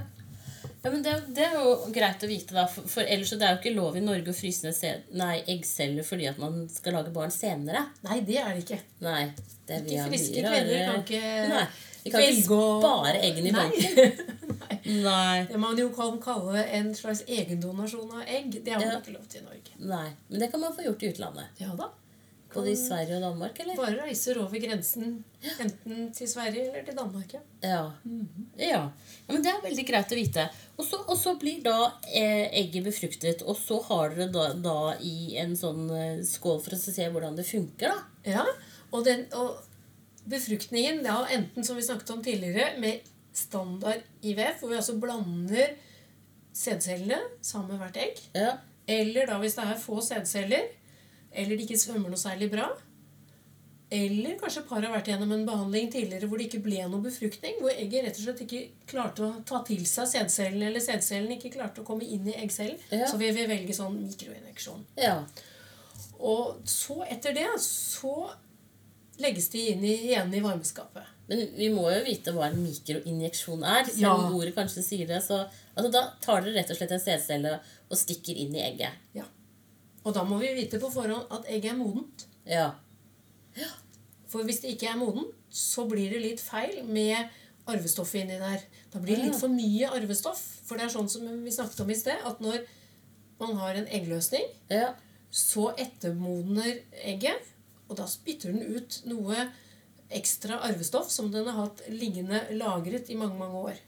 ja, 0.82 0.90
men 0.90 1.04
det, 1.06 1.12
det 1.36 1.44
er 1.46 1.54
jo 1.60 1.76
greit 1.94 2.24
å 2.26 2.30
vite, 2.30 2.56
da. 2.56 2.64
For, 2.72 2.88
for 2.90 3.06
ellers 3.06 3.30
så 3.30 3.38
det 3.38 3.46
er 3.46 3.54
jo 3.54 3.60
ikke 3.62 3.74
lov 3.76 3.96
i 4.00 4.02
Norge 4.02 4.32
å 4.32 4.36
fryse 4.36 4.66
ned 4.66 4.74
se- 4.74 4.96
nei, 5.14 5.36
eggceller 5.54 6.02
fordi 6.08 6.26
at 6.32 6.40
man 6.42 6.64
skal 6.72 6.96
lage 6.98 7.14
barn 7.14 7.30
senere. 7.34 7.84
Nei, 8.08 8.18
det 8.26 8.40
er 8.42 8.50
det 8.56 8.64
ikke. 8.64 8.80
Nei. 9.06 9.22
Det 9.68 9.76
er 9.78 9.86
Ikke 9.86 10.08
friske 10.10 10.42
kvinner 10.42 10.86
kan 10.88 11.02
ikke 11.04 11.24
Nei. 11.52 11.64
Vi 12.02 12.10
kan 12.10 12.24
ikke 12.26 12.42
spare 12.82 13.18
eggene 13.22 13.52
i 13.52 13.54
Nei. 13.54 13.66
banken. 13.70 14.38
Nei. 15.06 15.44
Det 15.46 15.58
man 15.62 15.78
jo 15.78 15.86
kan 15.94 16.16
kalle 16.24 16.64
en 16.80 16.88
slags 16.98 17.22
egendonasjon 17.30 18.10
av 18.18 18.24
egg, 18.26 18.56
det 18.64 18.72
har 18.74 18.82
man 18.82 18.88
Ja. 18.96 18.98
ikke 18.98 19.14
lov 19.14 19.28
til 19.30 19.44
i 19.44 19.46
Norge. 19.46 19.76
Nei. 19.78 20.08
Men 20.32 20.42
det 20.42 20.48
kan 20.50 20.60
man 20.64 20.74
få 20.74 20.82
gjort 20.88 21.04
i 21.06 21.12
utlandet. 21.14 21.60
Ja 21.62 21.76
da. 21.78 21.92
Både 22.54 22.72
i 22.72 22.76
Sverige 22.76 23.16
og 23.16 23.24
Danmark, 23.24 23.58
eller? 23.62 23.78
Bare 23.78 24.06
reiser 24.06 24.38
over 24.42 24.60
grensen 24.60 25.22
enten 25.62 26.10
til 26.14 26.28
Sverige 26.30 26.68
eller 26.68 26.84
til 26.86 26.96
Danmark. 26.98 27.34
ja. 27.34 27.40
Ja. 27.62 27.82
ja. 28.58 28.82
ja 29.26 29.32
men 29.32 29.44
det 29.44 29.52
er 29.52 29.64
veldig 29.64 29.86
greit 29.88 30.12
å 30.12 30.18
vite. 30.18 30.46
Og 30.76 31.16
så 31.18 31.34
blir 31.40 31.62
da 31.64 31.76
eh, 32.12 32.48
egget 32.62 32.86
befruktet, 32.88 33.44
og 33.46 33.56
så 33.58 33.80
har 33.88 34.16
dere 34.16 34.28
da, 34.34 34.48
da 34.54 34.78
i 35.00 35.36
en 35.40 35.54
sånn 35.58 35.86
eh, 35.96 36.24
skål 36.26 36.60
for 36.64 36.76
å 36.76 36.80
se 36.82 37.08
hvordan 37.08 37.38
det 37.38 37.46
funker, 37.48 37.92
da. 37.92 38.32
Ja, 38.36 38.44
og, 38.92 39.04
den, 39.06 39.24
og 39.38 39.62
befruktningen, 40.28 41.00
ja, 41.06 41.22
enten 41.34 41.64
som 41.66 41.78
vi 41.78 41.86
snakket 41.86 42.12
om 42.14 42.22
tidligere, 42.24 42.74
med 42.82 43.08
standard 43.32 44.04
IVF, 44.20 44.60
hvor 44.60 44.72
vi 44.72 44.78
altså 44.78 44.98
blander 45.00 45.72
sædcellene 46.52 47.18
sammen 47.40 47.72
med 47.72 47.80
hvert 47.80 47.98
egg. 48.02 48.20
Ja. 48.36 48.52
Eller 48.90 49.28
da 49.30 49.38
hvis 49.40 49.56
det 49.56 49.64
er 49.64 49.80
få 49.80 50.02
sædceller, 50.04 50.68
eller 51.34 51.56
de 51.56 51.66
ikke 51.66 51.80
svømmer 51.80 52.12
noe 52.12 52.20
særlig 52.20 52.50
bra. 52.52 52.68
Eller 53.92 54.38
kanskje 54.40 54.62
paret 54.64 54.88
har 54.88 54.94
vært 54.94 55.08
gjennom 55.10 55.32
en 55.34 55.42
behandling 55.44 55.90
tidligere 55.92 56.28
hvor 56.30 56.40
det 56.40 56.46
ikke 56.48 56.62
ble 56.64 56.78
noe 56.88 57.04
befruktning. 57.04 57.58
Hvor 57.60 57.74
egget 57.74 58.06
rett 58.06 58.20
og 58.20 58.24
slett 58.24 58.40
ikke 58.46 58.60
klarte 58.88 59.26
å 59.26 59.32
ta 59.48 59.60
til 59.68 59.82
seg 59.88 60.08
sædcellen, 60.08 60.62
eller 60.64 60.80
sædcellen 60.80 61.34
ikke 61.36 61.52
klarte 61.58 61.82
å 61.82 61.88
komme 61.88 62.06
inn 62.08 62.30
i 62.32 62.36
eggcellen. 62.40 62.78
Ja. 62.88 63.10
Så 63.10 63.20
vil 63.20 63.36
velge 63.36 63.76
sånn 63.76 63.98
mikroinjeksjon. 64.00 64.86
Ja. 64.96 65.18
Og 66.22 66.62
så 66.68 67.02
etter 67.04 67.36
det 67.36 67.48
så 67.60 68.14
legges 69.20 69.50
de 69.52 69.66
inn 69.74 69.84
i, 69.84 69.92
igjen 70.08 70.32
i 70.32 70.40
varmeskapet. 70.40 71.10
Men 71.28 71.44
vi 71.56 71.68
må 71.72 71.84
jo 71.92 72.00
vite 72.06 72.32
hva 72.34 72.48
en 72.48 72.58
mikroinjeksjon 72.64 73.60
er. 73.60 73.84
Selv 73.90 74.00
Ja. 74.06 74.16
ordet 74.32 74.54
kanskje 74.56 74.82
sier 74.82 75.06
det. 75.06 75.20
Så 75.22 75.44
altså, 75.76 75.92
da 75.92 76.06
tar 76.20 76.40
dere 76.40 76.56
rett 76.62 76.72
og 76.72 76.80
slett 76.80 76.96
en 76.96 77.04
sædcelle 77.04 77.58
og 77.90 77.96
stikker 77.98 78.40
inn 78.40 78.56
i 78.56 78.64
egget. 78.64 78.96
Ja. 79.14 79.28
Og 80.02 80.14
da 80.16 80.24
må 80.26 80.38
vi 80.40 80.50
vite 80.56 80.80
på 80.82 80.90
forhånd 80.90 81.30
at 81.30 81.46
egget 81.50 81.72
er 81.74 81.78
modent. 81.78 82.26
Ja. 82.48 82.70
For 84.32 84.46
hvis 84.48 84.62
det 84.64 84.74
ikke 84.74 84.90
er 84.90 84.98
modent, 85.00 85.34
så 85.52 85.84
blir 85.88 86.10
det 86.10 86.22
litt 86.24 86.40
feil 86.42 86.80
med 86.88 87.28
arvestoffet 87.68 88.22
inni 88.24 88.38
der. 88.40 88.62
Da 88.90 88.98
blir 89.02 89.18
det 89.18 89.28
litt 89.28 89.38
for 89.38 89.52
mye 89.52 89.90
arvestoff. 89.94 90.40
For 90.66 90.78
det 90.80 90.88
er 90.88 90.94
sånn 90.94 91.10
som 91.12 91.26
vi 91.44 91.52
snakket 91.54 91.84
om 91.84 91.92
i 91.92 91.98
sted, 91.98 92.22
at 92.26 92.40
når 92.42 92.64
man 93.42 93.56
har 93.60 93.78
en 93.78 93.88
eggløsning, 93.88 94.46
Ja. 94.70 94.94
så 95.30 95.70
ettermodner 95.76 96.80
egget, 97.04 97.52
og 97.88 97.96
da 97.96 98.06
spytter 98.06 98.52
den 98.52 98.76
ut 98.76 99.02
noe 99.04 99.50
ekstra 100.12 100.58
arvestoff 100.66 101.10
som 101.10 101.30
den 101.32 101.46
har 101.48 101.66
hatt 101.66 101.82
liggende 101.88 102.40
lagret 102.56 103.10
i 103.10 103.16
mange, 103.16 103.38
mange 103.38 103.58
år. 103.72 103.80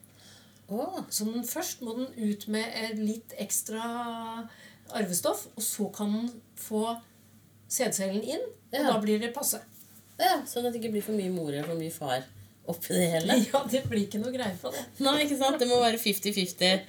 Oh. 0.68 1.02
Så 1.10 1.24
den, 1.28 1.44
først 1.44 1.82
må 1.84 1.96
den 1.96 2.30
ut 2.30 2.46
med 2.48 2.98
litt 2.98 3.34
ekstra 3.38 4.48
arvestoff, 4.92 5.46
og 5.56 5.62
så 5.62 5.88
kan 5.94 6.12
den 6.12 6.30
få 6.60 6.96
sædcellen 7.68 8.22
inn, 8.22 8.44
og 8.72 8.78
Ja. 8.78 8.82
da 8.92 8.98
blir 9.00 9.18
det 9.20 9.32
passe. 9.34 9.60
ja. 10.18 10.42
Sånn 10.46 10.66
at 10.66 10.72
det 10.72 10.80
ikke 10.82 10.92
blir 10.92 11.02
for 11.02 11.12
mye 11.16 11.30
mor 11.32 11.50
eller 11.52 11.64
for 11.66 11.74
mye 11.80 11.92
far 11.92 12.22
oppi 12.68 12.94
det 12.94 13.10
hele. 13.10 13.38
Ja, 13.52 13.64
det 13.70 13.84
blir 13.88 14.06
ikke 14.06 14.20
noe 14.22 14.32
greie 14.32 14.56
på 14.60 14.70
det. 14.72 14.84
Nei, 15.00 15.24
ikke 15.24 15.38
sant? 15.38 15.58
Det 15.58 15.68
må 15.68 15.80
være 15.80 15.98
50-50. 15.98 16.84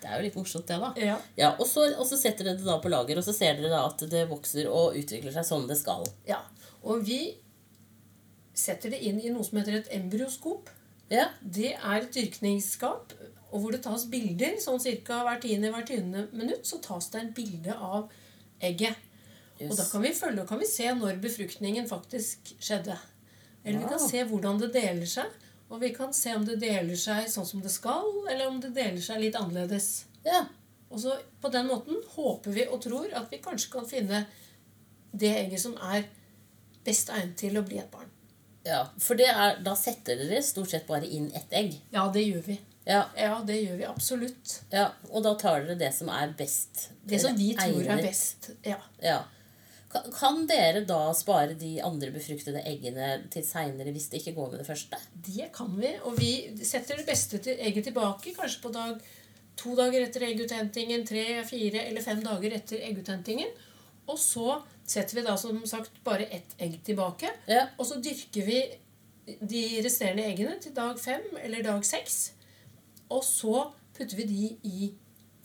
Det 0.00 0.10
er 0.10 0.18
jo 0.18 0.22
litt 0.26 0.36
morsomt, 0.36 0.66
det, 0.68 0.76
da. 0.80 0.92
Ja. 1.00 1.16
Ja, 1.36 1.48
og 1.58 1.66
så, 1.66 1.86
og 1.98 2.06
så 2.06 2.16
setter 2.20 2.44
dere 2.44 2.56
det 2.60 2.66
da 2.68 2.76
på 2.78 2.88
lager, 2.92 3.16
og 3.18 3.24
så 3.24 3.32
ser 3.34 3.56
dere 3.58 3.70
da 3.72 3.86
at 3.88 4.04
det 4.10 4.26
vokser 4.30 4.68
og 4.68 4.94
utvikler 4.98 5.32
seg 5.32 5.44
som 5.48 5.66
det 5.66 5.78
skal. 5.80 6.04
ja. 6.28 6.42
Og 6.86 7.00
vi 7.02 7.34
setter 8.54 8.90
det 8.94 9.00
inn 9.02 9.18
i 9.20 9.30
noe 9.32 9.42
som 9.44 9.58
heter 9.58 9.74
et 9.80 9.88
embryoskop. 9.96 10.68
Ja. 11.10 11.28
Det 11.42 11.72
er 11.74 11.96
et 12.04 12.12
dyrkningsskap 12.14 13.12
og 13.50 13.62
hvor 13.62 13.74
det 13.74 13.82
tas 13.84 14.06
bilder. 14.10 14.56
Sånn 14.62 14.80
ca. 15.06 15.22
hvert 15.26 15.44
tiende 15.44 15.72
hvert 15.74 15.90
tiende 15.90 16.26
minutt 16.32 16.66
så 16.66 16.80
tas 16.82 17.10
det 17.12 17.20
en 17.22 17.34
bilde 17.36 17.74
av 17.74 18.10
egget. 18.64 18.96
Og 19.64 19.72
da 19.76 19.86
kan 19.88 20.02
vi 20.04 20.12
følge 20.12 20.42
og 20.42 20.48
kan 20.50 20.60
vi 20.60 20.68
se 20.68 20.90
når 20.92 21.20
befruktningen 21.22 21.88
faktisk 21.88 22.52
skjedde. 22.60 22.96
Eller 23.64 23.80
vi 23.82 23.88
kan 23.88 24.02
se 24.02 24.22
hvordan 24.28 24.60
det 24.60 24.72
deler 24.74 25.08
seg. 25.08 25.32
Og 25.70 25.80
vi 25.82 25.90
kan 25.94 26.12
se 26.14 26.34
om 26.36 26.44
det 26.46 26.60
deler 26.62 26.98
seg 27.00 27.26
sånn 27.30 27.46
som 27.48 27.62
det 27.64 27.72
skal, 27.74 28.04
eller 28.30 28.46
om 28.46 28.60
det 28.62 28.70
deler 28.76 29.02
seg 29.02 29.22
litt 29.24 29.38
annerledes. 29.38 30.06
ja. 30.26 30.46
Og 30.86 31.00
så 31.02 31.16
på 31.42 31.48
den 31.50 31.66
måten 31.66 31.96
håper 32.12 32.52
vi 32.54 32.62
og 32.70 32.78
tror 32.84 33.10
at 33.18 33.32
vi 33.32 33.40
kanskje 33.42 33.72
kan 33.72 33.88
finne 33.90 34.20
det 35.10 35.32
egget 35.34 35.58
som 35.58 35.74
er 35.82 36.04
best 36.86 37.10
egnet 37.10 37.34
til 37.40 37.58
å 37.58 37.64
bli 37.66 37.80
et 37.82 37.90
barn. 37.90 38.06
Ja, 38.66 38.84
For 39.02 39.18
det 39.18 39.26
er, 39.32 39.58
da 39.66 39.74
setter 39.78 40.18
dere 40.18 40.38
stort 40.46 40.70
sett 40.70 40.86
bare 40.86 41.06
inn 41.10 41.26
ett 41.34 41.52
egg. 41.54 41.74
Ja, 41.90 42.06
det 42.14 42.22
gjør 42.22 42.44
vi. 42.46 42.58
Ja, 42.86 43.04
Ja, 43.18 43.40
det 43.46 43.56
gjør 43.64 43.78
vi 43.80 43.86
absolutt. 43.88 44.60
ja, 44.70 44.90
Og 45.10 45.22
da 45.24 45.34
tar 45.34 45.64
dere 45.64 45.78
det 45.78 45.92
som 45.94 46.08
er 46.08 46.34
best. 46.38 46.90
Det 47.04 47.20
som 47.20 47.34
vi 47.36 47.52
tror 47.58 47.82
er 47.82 48.02
best. 48.02 48.50
Ja. 48.64 48.78
Ja. 49.02 49.24
Kan, 49.90 50.06
kan 50.12 50.46
dere 50.46 50.84
da 50.86 51.12
spare 51.14 51.54
de 51.58 51.76
andre 51.82 52.10
befruktede 52.14 52.62
eggene 52.66 53.24
til 53.30 53.44
seinere 53.46 53.92
hvis 53.94 54.08
det 54.12 54.20
ikke 54.20 54.34
går 54.38 54.50
med 54.52 54.62
det 54.62 54.68
første? 54.68 54.98
Det 55.26 55.50
kan 55.54 55.74
vi. 55.78 55.92
Og 56.04 56.18
vi 56.18 56.32
setter 56.62 56.98
det 57.00 57.06
beste 57.06 57.38
til 57.42 57.58
egget 57.58 57.88
tilbake 57.90 58.34
kanskje 58.36 58.62
på 58.62 58.72
dag 58.74 59.02
to 59.56 59.74
dager 59.78 60.04
etter 60.04 60.26
egguthentingen, 60.26 61.06
tre, 61.08 61.24
fire 61.48 61.86
eller 61.88 62.04
fem 62.04 62.20
dager 62.22 62.58
etter 62.58 62.82
egguthentingen. 62.86 63.48
Og 64.06 64.18
så 64.20 64.60
setter 64.86 65.18
vi 65.18 65.26
da 65.26 65.34
som 65.40 65.62
sagt 65.66 65.96
bare 66.06 66.28
ett 66.30 66.54
egg 66.62 66.78
tilbake. 66.86 67.30
Ja. 67.50 67.66
Og 67.78 67.86
så 67.88 67.98
dyrker 68.02 68.46
vi 68.46 68.60
de 69.40 69.62
resterende 69.82 70.26
eggene 70.28 70.58
til 70.62 70.74
dag 70.76 70.98
fem 71.02 71.24
eller 71.42 71.64
dag 71.66 71.82
seks. 71.86 72.32
Og 73.12 73.22
så 73.24 73.68
putter 73.96 74.18
vi 74.18 74.26
de 74.30 74.48
i 74.68 74.88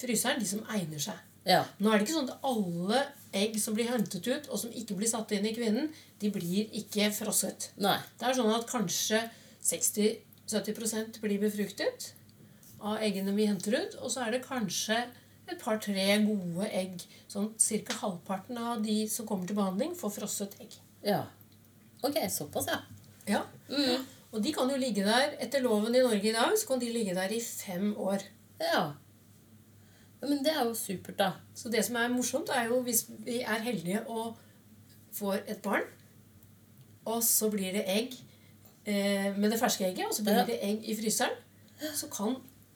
fryseren, 0.01 0.41
de 0.41 0.47
som 0.49 0.63
egner 0.73 1.01
seg. 1.01 1.19
Ja. 1.47 1.63
Nå 1.81 1.89
er 1.89 1.99
det 1.99 2.05
ikke 2.05 2.17
sånn 2.19 2.29
at 2.29 2.45
alle 2.45 3.03
egg 3.37 3.55
som 3.61 3.75
blir 3.77 3.89
hentet 3.89 4.27
ut, 4.27 4.49
og 4.51 4.59
som 4.61 4.73
ikke 4.77 4.97
blir 4.97 5.09
satt 5.09 5.31
inn 5.33 5.47
i 5.47 5.53
kvinnen, 5.55 5.89
de 6.21 6.31
blir 6.33 6.69
ikke 6.77 7.09
frosset. 7.15 7.71
Nei. 7.81 7.97
Det 8.19 8.27
er 8.27 8.37
sånn 8.37 8.53
at 8.53 8.67
kanskje 8.69 9.23
60-70% 9.65 11.21
blir 11.23 11.41
befruktet 11.41 12.11
av 12.81 13.01
eggene 13.05 13.33
vi 13.37 13.49
henter 13.49 13.77
ut. 13.77 13.97
Og 14.01 14.13
så 14.13 14.25
er 14.25 14.35
det 14.35 14.45
kanskje 14.45 14.99
et 15.51 15.59
par-tre 15.61 16.07
gode 16.25 16.69
egg. 16.69 17.01
Sånn 17.31 17.51
ca. 17.57 17.99
halvparten 18.03 18.61
av 18.61 18.81
de 18.85 19.03
som 19.11 19.27
kommer 19.29 19.49
til 19.49 19.57
behandling, 19.57 19.95
får 19.97 20.17
frosset 20.19 20.57
egg. 20.61 20.77
Ja. 21.05 21.23
Ok, 22.05 22.17
såpass, 22.33 22.69
ja. 22.69 22.81
Ja. 23.29 23.43
Og 24.31 24.43
de 24.43 24.53
kan 24.55 24.69
jo 24.71 24.77
ligge 24.79 25.03
der 25.03 25.33
etter 25.43 25.59
loven 25.63 25.95
i 25.95 25.99
Norge 26.03 26.29
i 26.29 26.35
dag, 26.35 26.53
så 26.57 26.67
kan 26.67 26.79
de 26.81 26.91
ligge 26.93 27.15
der 27.17 27.31
i 27.35 27.41
fem 27.43 27.89
år. 27.99 28.21
Ja. 28.61 28.83
ja 30.21 30.27
men 30.29 30.39
det 30.45 30.53
er 30.55 30.63
jo 30.69 30.73
supert, 30.77 31.17
da. 31.19 31.31
Så 31.55 31.69
det 31.73 31.83
som 31.85 31.95
er 31.99 32.07
morsomt, 32.13 32.49
er 32.55 32.69
jo 32.71 32.79
hvis 32.85 33.05
vi 33.25 33.41
er 33.41 33.59
heldige 33.65 34.03
og 34.07 34.37
får 35.17 35.41
et 35.51 35.59
barn, 35.65 35.83
og 37.05 37.23
så 37.25 37.49
blir 37.51 37.73
det 37.75 37.83
egg 37.89 38.13
eh, 38.85 39.35
med 39.37 39.51
det 39.51 39.59
ferske 39.59 39.85
egget, 39.89 40.05
og 40.07 40.15
så 40.15 40.23
blir 40.23 40.39
Ja. 40.39 40.45
det 40.47 40.59
egg 40.63 40.87
i 40.89 40.95
fryseren, 40.95 41.35
så 41.97 42.07
kan 42.13 42.35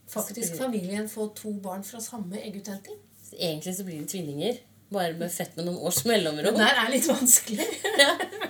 faktisk 0.09 0.57
familien 0.57 1.07
få 1.09 1.29
to 1.37 1.53
barn 1.63 1.83
fra 1.83 2.01
samme 2.01 2.41
egguthenting. 2.41 2.97
Egentlig 3.39 3.75
så 3.75 3.83
blir 3.83 3.99
det 3.99 4.09
tvillinger. 4.09 4.57
Bare 4.91 5.13
med 5.17 5.31
fett 5.31 5.55
med 5.57 5.65
noen 5.65 5.77
års 5.77 6.03
Det 6.03 6.11
mellomrom. 6.11 6.53
der 6.59 6.75
er 6.83 6.89
litt 6.91 7.07
vanskelig. 7.07 7.65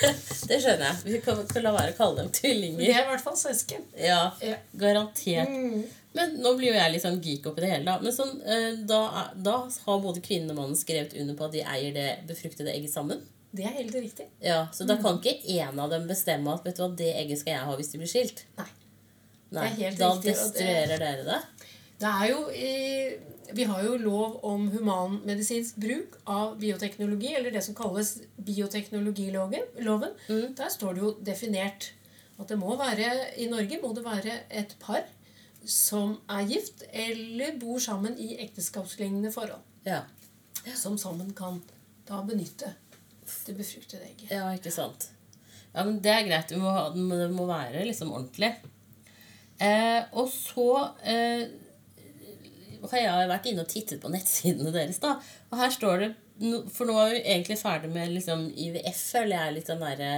Det 0.50 0.58
skjønner 0.62 0.86
jeg. 0.86 0.96
Vi 1.04 1.20
kan 1.24 1.40
ikke 1.44 1.62
la 1.62 1.72
være 1.76 1.92
å 1.92 1.96
kalle 1.98 2.16
dem 2.22 2.30
Det 2.32 2.40
tvillinger. 2.40 2.82
er 2.88 3.02
i 3.04 3.08
hvert 3.10 3.24
fall 3.24 3.36
søsken. 3.40 3.82
Ja, 3.98 4.30
Ja. 4.42 4.56
Garantert. 4.80 5.48
Mm. 5.48 5.82
Men 6.12 6.32
nå 6.42 6.56
blir 6.58 6.72
jo 6.72 6.78
jeg 6.78 6.92
litt 6.92 7.04
sånn 7.04 7.20
geek 7.22 7.44
oppi 7.46 7.60
det 7.62 7.68
hele. 7.70 7.84
Da 7.86 7.98
Men 8.02 8.12
sånn, 8.12 8.32
eh, 8.42 8.80
da, 8.88 9.28
da 9.36 9.58
har 9.86 10.00
både 10.02 10.20
kvinnen 10.24 10.50
og 10.50 10.56
mannen 10.56 10.76
skrevet 10.78 11.14
under 11.20 11.36
på 11.38 11.44
at 11.46 11.52
de 11.52 11.62
eier 11.62 11.92
det 11.94 12.08
befruktede 12.26 12.72
egget 12.74 12.90
sammen. 12.90 13.20
Det 13.54 13.64
er 13.66 13.76
helt 13.76 13.94
riktig. 13.94 14.26
Ja, 14.42 14.68
Så 14.72 14.86
da 14.86 14.96
kan 15.02 15.18
ikke 15.20 15.36
en 15.58 15.78
av 15.82 15.90
dem 15.90 16.06
bestemme 16.08 16.52
at 16.54 16.64
vet 16.64 16.76
du 16.76 16.82
hva, 16.82 16.90
det 16.96 17.12
egget 17.14 17.38
skal 17.38 17.52
jeg 17.56 17.64
ha 17.66 17.76
hvis 17.78 17.92
de 17.92 17.98
blir 17.98 18.10
skilt. 18.10 18.44
Nei. 18.58 18.66
Nei, 19.52 19.62
Det 19.68 19.70
er 19.70 19.84
helt 19.84 19.98
Da 19.98 20.10
riktig, 20.14 20.34
destruerer 20.34 20.88
det- 20.88 20.98
dere 21.00 21.24
det. 21.26 21.40
Det 22.00 22.08
er 22.08 22.26
jo 22.30 22.40
i, 22.48 22.74
Vi 23.52 23.64
har 23.66 23.82
jo 23.84 23.96
lov 24.00 24.38
om 24.46 24.68
humanmedisinsk 24.72 25.76
bruk 25.82 26.16
av 26.30 26.54
bioteknologi, 26.60 27.34
eller 27.34 27.50
det 27.50 27.64
som 27.66 27.74
kalles 27.74 28.20
bioteknologiloven. 28.36 30.14
Mm. 30.28 30.54
Der 30.56 30.70
står 30.70 30.94
det 30.94 31.02
jo 31.02 31.14
definert 31.26 31.90
at 32.40 32.48
det 32.48 32.56
må 32.56 32.76
være 32.78 33.10
I 33.36 33.50
Norge 33.50 33.80
må 33.82 33.92
det 33.96 34.04
være 34.06 34.38
et 34.48 34.76
par 34.80 35.04
som 35.66 36.14
er 36.30 36.46
gift 36.48 36.86
eller 36.88 37.58
bor 37.60 37.78
sammen 37.84 38.14
i 38.16 38.32
ekteskapslignende 38.40 39.32
forhold. 39.34 39.60
Ja. 39.84 40.06
Som 40.76 40.96
sammen 40.98 41.34
kan 41.36 41.60
da 42.08 42.22
benytte 42.24 42.72
det 43.46 43.56
befruktede 43.58 44.06
egget. 44.08 44.30
ja, 44.30 44.48
ikke 44.56 44.72
sant. 44.72 45.10
Ja, 45.74 45.84
men 45.84 46.00
Det 46.02 46.10
er 46.10 46.26
greit. 46.26 46.48
Det 46.48 46.58
må, 46.58 46.72
det 46.94 47.30
må 47.30 47.46
være 47.46 47.84
liksom 47.86 48.12
ordentlig. 48.12 48.54
Eh, 49.60 50.02
og 50.16 50.30
så 50.32 50.88
eh, 51.04 51.44
har 52.88 53.02
jeg 53.02 53.30
vært 53.30 53.46
inne 53.50 53.64
og 53.64 53.70
tittet 53.70 54.00
på 54.02 54.10
nettsidene 54.12 54.72
deres. 54.74 55.00
da, 55.02 55.16
Og 55.50 55.58
her 55.60 55.70
står 55.74 56.04
det 56.04 56.10
For 56.72 56.88
nå 56.88 56.96
er 56.96 57.10
vi 57.12 57.22
egentlig 57.34 57.58
ferdig 57.60 57.90
med 57.92 58.14
liksom 58.14 58.46
IVF, 58.56 59.00
føler 59.12 59.36
jeg 59.36 59.56
litt 59.58 59.68
den 59.68 59.82
derre 59.84 60.12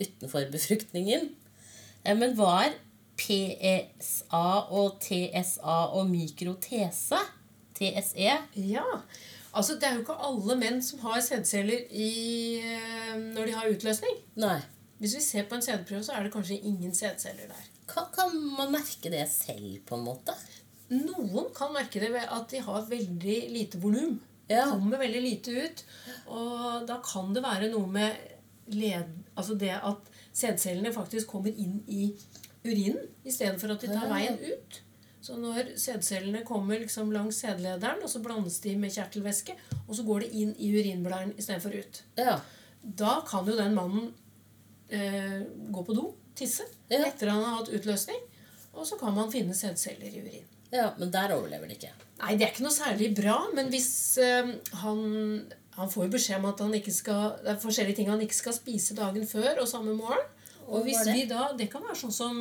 utenfor 0.00 0.48
befruktningen. 0.52 1.30
Eh, 2.04 2.16
men 2.16 2.36
hva 2.38 2.66
er 2.66 2.76
PSA 3.16 4.46
og 4.72 5.00
TSA 5.04 5.78
og 5.96 6.08
mikrotese? 6.10 7.20
TSE? 7.76 8.38
Ja, 8.56 8.86
altså 9.52 9.76
Det 9.76 9.88
er 9.88 9.98
jo 9.98 10.04
ikke 10.04 10.16
alle 10.28 10.56
menn 10.60 10.80
som 10.84 11.02
har 11.04 11.20
sædceller 11.24 11.86
eh, 11.92 13.12
når 13.20 13.44
de 13.44 13.56
har 13.56 13.72
utløsning. 13.72 14.18
Nei. 14.40 14.58
Hvis 14.96 15.18
vi 15.18 15.20
ser 15.20 15.48
på 15.48 15.58
en 15.58 15.64
sædprøve, 15.64 16.04
så 16.04 16.14
er 16.16 16.24
det 16.24 16.32
kanskje 16.32 16.56
ingen 16.56 16.94
sædceller 16.96 17.50
der. 17.50 17.64
Kan, 17.88 18.08
kan 18.14 18.32
man 18.56 18.72
merke 18.72 19.10
det 19.12 19.26
selv, 19.28 19.82
på 19.86 19.98
en 19.98 20.06
måte? 20.06 20.32
Noen 20.90 21.48
kan 21.56 21.72
merke 21.74 22.00
det 22.02 22.12
ved 22.14 22.28
at 22.30 22.48
de 22.52 22.60
har 22.62 22.84
veldig 22.90 23.36
lite 23.50 23.78
volum. 23.82 24.20
Ja. 24.48 24.64
Kommer 24.70 25.00
veldig 25.02 25.22
lite 25.24 25.50
ut. 25.64 25.84
Og 26.30 26.84
da 26.86 27.00
kan 27.02 27.32
det 27.34 27.42
være 27.42 27.70
noe 27.72 27.88
med 27.90 28.16
led, 28.74 29.10
altså 29.36 29.54
det 29.58 29.72
at 29.74 30.10
sædcellene 30.36 30.92
faktisk 30.94 31.30
kommer 31.30 31.50
inn 31.54 31.80
i 31.86 32.08
urinen 32.66 33.06
istedenfor 33.26 33.74
at 33.74 33.82
de 33.84 33.90
tar 33.92 34.08
veien 34.10 34.38
ut. 34.42 34.80
Så 35.22 35.34
når 35.38 35.72
sædcellene 35.78 36.44
kommer 36.46 36.78
liksom 36.78 37.10
langs 37.14 37.40
sædlederen, 37.42 38.02
og 38.02 38.10
så 38.10 38.20
blandes 38.22 38.60
de 38.62 38.76
med 38.78 38.90
kjertelvæske, 38.94 39.54
og 39.88 39.94
så 39.98 40.04
går 40.06 40.22
det 40.22 40.30
inn 40.38 40.52
i 40.58 40.70
urinblæren 40.78 41.32
istedenfor 41.38 41.74
ut. 41.78 42.02
Ja. 42.18 42.36
Da 42.82 43.16
kan 43.26 43.46
jo 43.50 43.56
den 43.58 43.74
mannen 43.74 44.12
eh, 44.90 45.40
gå 45.74 45.82
på 45.82 45.94
do, 45.98 46.12
tisse, 46.38 46.62
Ja. 46.90 47.00
etter 47.08 47.30
han 47.32 47.42
har 47.42 47.56
hatt 47.60 47.72
utløsning. 47.74 48.20
Og 48.76 48.86
så 48.86 48.98
kan 49.00 49.14
man 49.16 49.32
finne 49.32 49.54
sædceller 49.54 50.06
i 50.06 50.20
urin. 50.22 50.46
Ja. 50.72 50.90
Men 50.98 51.12
der 51.14 51.34
overlever 51.36 51.68
det 51.68 51.78
ikke. 51.78 51.92
Nei, 52.22 52.34
det 52.36 52.46
er 52.46 52.52
ikke 52.54 52.64
noe 52.64 52.74
særlig 52.74 53.10
bra, 53.16 53.36
men 53.54 53.68
hvis 53.72 53.90
øh, 54.22 54.54
han 54.82 55.00
Han 55.76 55.90
får 55.92 56.06
jo 56.06 56.10
beskjed 56.14 56.38
om 56.38 56.46
at 56.48 56.60
han 56.64 56.72
ikke 56.72 56.92
skal, 56.92 57.34
det 57.44 57.50
er 57.52 57.58
forskjellige 57.60 57.96
ting 57.98 58.06
han 58.08 58.20
ikke 58.24 58.34
skal 58.34 58.54
spise 58.56 58.94
dagen 58.96 59.26
før 59.28 59.58
og 59.60 59.68
samme 59.68 59.92
morgen. 59.92 60.22
Og 60.72 60.86
hvis 60.86 61.02
vi 61.04 61.26
da, 61.28 61.50
Det 61.58 61.66
kan 61.68 61.82
være 61.84 61.98
sånn 62.00 62.14
som 62.16 62.38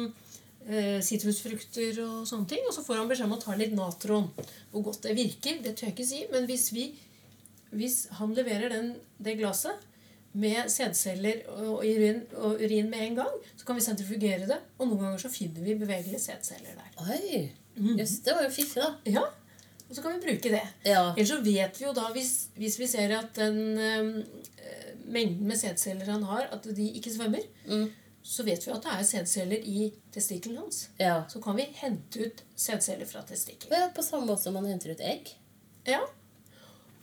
sitrusfrukter 1.03 1.99
og 2.05 2.21
sånne 2.27 2.47
ting. 2.49 2.63
Og 2.67 2.73
så 2.73 2.83
får 2.85 3.01
han 3.01 3.09
beskjed 3.09 3.27
om 3.27 3.35
å 3.37 3.41
ta 3.41 3.55
litt 3.57 3.75
natron. 3.75 4.29
Hvor 4.71 4.85
godt 4.87 5.03
det 5.05 5.17
virker, 5.17 5.59
det 5.63 5.75
tør 5.75 5.89
jeg 5.89 5.95
ikke 5.97 6.07
si. 6.07 6.21
Men 6.31 6.47
hvis, 6.49 6.69
vi, 6.75 6.87
hvis 7.75 7.99
han 8.19 8.33
leverer 8.37 8.73
den, 8.73 8.95
det 9.19 9.37
glasset 9.41 9.83
med 10.35 10.71
sædceller 10.71 11.45
og 11.53 11.85
urin, 11.85 12.25
og 12.35 12.59
urin 12.59 12.89
med 12.91 13.05
en 13.05 13.19
gang, 13.21 13.35
så 13.55 13.67
kan 13.67 13.77
vi 13.77 13.85
sentrifugere 13.85 14.49
det. 14.49 14.57
Og 14.79 14.89
noen 14.89 15.05
ganger 15.05 15.21
så 15.21 15.31
finner 15.31 15.63
vi 15.63 15.77
bevegelige 15.79 16.19
sædceller 16.23 16.75
der. 16.75 16.89
Oi. 17.05 17.45
Jøss, 17.77 18.19
det 18.25 18.33
var 18.35 18.43
jo 18.43 18.49
fiffig, 18.49 18.81
da. 18.81 18.93
Ja, 19.05 19.21
og 19.89 19.95
så 19.95 20.01
kan 20.01 20.15
vi 20.15 20.21
bruke 20.27 20.49
det. 20.55 20.61
Ja. 20.85 21.13
Ellers 21.17 21.29
så 21.29 21.41
vet 21.43 21.79
vi 21.79 21.85
jo 21.85 21.91
da, 21.93 22.07
hvis, 22.13 22.47
hvis 22.57 22.79
vi 22.79 22.87
ser 22.87 23.11
at 23.19 23.35
den 23.35 23.77
eh, 23.77 24.23
mengden 25.05 25.47
med 25.47 25.57
sædceller 25.57 26.05
han 26.11 26.23
har, 26.23 26.47
at 26.51 26.63
de 26.75 26.89
ikke 26.91 27.11
svømmer, 27.13 27.39
Mm. 27.67 27.91
så 28.23 28.43
vet 28.43 28.65
vi 28.65 28.71
at 28.71 28.81
det 28.83 28.91
er 28.99 29.03
sædceller 29.03 29.57
i 29.63 29.93
testikkelen 30.13 30.57
hans. 30.57 30.89
ja. 30.99 31.21
Så 31.29 31.39
kan 31.41 31.55
vi 31.57 31.67
hente 31.75 32.25
ut 32.25 32.43
sædceller 32.55 33.05
fra 33.05 33.21
testikkelen. 33.27 33.73
Ja, 33.73 33.89
På 33.95 34.01
samme 34.01 34.25
måte 34.25 34.41
som 34.43 34.53
man 34.53 34.65
henter 34.65 34.91
ut 34.91 35.01
egg. 35.01 35.35
Ja. 35.87 35.99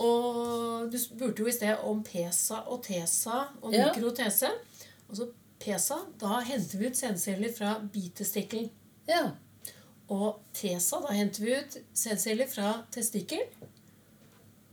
Og 0.03 0.89
du 0.93 0.99
spurte 0.99 1.43
jo 1.43 1.47
i 1.49 1.53
sted 1.55 1.77
om 1.87 2.03
PESA 2.03 2.63
og 2.67 2.83
TESA 2.85 3.43
og 3.63 3.73
Ja. 3.75 3.93
mikrotese. 3.95 4.49
Altså 5.09 5.29
PESA, 5.61 5.95
da 6.21 6.41
henter 6.41 6.79
vi 6.79 6.87
ut 6.87 6.97
sædceller 6.97 7.53
fra 7.57 7.77
bitestikkelen. 7.93 8.71
Ja. 9.09 9.31
Og 10.13 10.41
TESA, 10.57 10.99
da 11.07 11.15
henter 11.17 11.45
vi 11.47 11.55
ut 11.57 11.77
sædceller 11.97 12.49
fra 12.51 12.73
testikkel. 12.93 13.45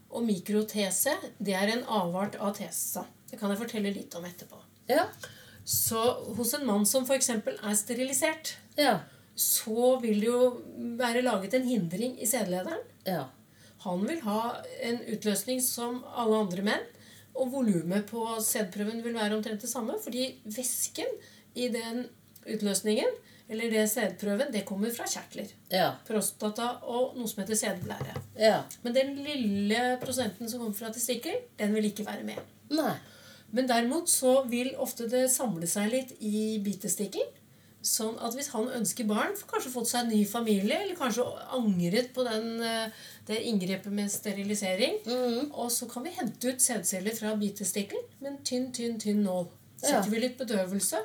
Og 0.10 0.24
mikrotese, 0.26 1.14
det 1.40 1.54
er 1.56 1.72
en 1.76 1.84
avart 1.86 2.36
av 2.42 2.56
TESA. 2.58 3.06
Det 3.30 3.38
kan 3.40 3.52
jeg 3.54 3.62
fortelle 3.62 3.94
litt 3.94 4.16
om 4.18 4.26
etterpå. 4.26 4.58
Ja. 4.90 5.06
Så 5.70 6.02
hos 6.36 6.54
en 6.58 6.66
mann 6.66 6.86
som 6.90 7.06
f.eks. 7.06 7.30
er 7.30 7.76
sterilisert, 7.78 8.56
Ja. 8.80 9.00
så 9.36 10.00
vil 10.02 10.20
det 10.20 10.28
jo 10.32 10.48
være 10.98 11.22
laget 11.22 11.54
en 11.54 11.68
hindring 11.68 12.18
i 12.20 12.26
sædlederen. 12.28 12.82
Ja. 13.06 13.28
Han 13.86 14.02
vil 14.08 14.20
ha 14.26 14.40
en 14.84 14.98
utløsning 15.14 15.62
som 15.64 16.02
alle 16.18 16.42
andre 16.44 16.66
menn. 16.66 16.88
Og 17.40 17.52
volumet 17.54 18.08
på 18.10 18.26
sædprøven 18.44 19.04
vil 19.06 19.14
være 19.16 19.38
omtrent 19.38 19.62
det 19.62 19.70
samme, 19.70 19.96
fordi 20.04 20.42
væsken 20.44 21.08
i 21.56 21.70
den 21.72 22.08
utløsningen, 22.50 23.14
eller 23.50 23.72
det 23.74 23.88
sædprøven, 23.90 24.52
det 24.54 24.66
kommer 24.66 24.92
fra 24.94 25.08
kjertler. 25.10 25.50
Ja. 25.74 25.92
Prostata 26.08 26.68
og 26.86 27.16
noe 27.18 27.30
som 27.30 27.42
heter 27.42 27.58
sædblære. 27.58 28.14
Ja. 28.38 28.60
Men 28.84 28.96
den 28.96 29.16
lille 29.26 29.98
prosenten 30.04 30.50
som 30.50 30.62
kommer 30.62 30.78
fra 30.78 30.92
testikkel, 30.94 31.40
den 31.58 31.74
vil 31.74 31.90
ikke 31.90 32.06
være 32.06 32.28
med. 32.28 32.44
Nei. 32.70 32.94
Men 33.52 33.66
derimot 33.70 34.10
så 34.10 34.44
vil 34.50 34.76
ofte 34.78 35.08
det 35.10 35.26
samle 35.34 35.68
seg 35.68 35.90
litt 35.94 36.14
i 36.22 36.60
bitestikkelen. 36.62 37.36
Sånn 37.80 38.18
at 38.20 38.36
hvis 38.36 38.50
han 38.52 38.68
ønsker 38.76 39.08
barn, 39.08 39.38
får 39.40 39.48
kanskje 39.54 39.72
fått 39.72 39.88
seg 39.88 40.02
en 40.04 40.12
ny 40.12 40.20
familie, 40.28 40.82
eller 40.84 40.98
kanskje 41.00 41.24
angret 41.56 42.10
på 42.14 42.26
den, 42.28 42.50
eh, 42.60 43.06
det 43.30 43.38
inngrepet 43.48 43.94
med 43.96 44.12
sterilisering, 44.12 44.98
mm. 45.06 45.54
og 45.54 45.72
så 45.72 45.88
kan 45.88 46.04
vi 46.04 46.12
hente 46.18 46.52
ut 46.52 46.62
sædceller 46.62 47.16
fra 47.16 47.32
bitestikkelen 47.40 48.04
med 48.20 48.34
en 48.34 48.42
tynn, 48.44 48.68
tynn, 48.76 49.00
tynn 49.00 49.24
nål. 49.24 49.48
Ja. 49.80 49.88
Setter 49.88 50.12
vi 50.12 50.22
litt 50.26 50.38
bedøvelse 50.38 51.00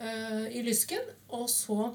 eh, 0.00 0.46
i 0.58 0.62
lysken, 0.66 1.02
og 1.28 1.48
så 1.50 1.94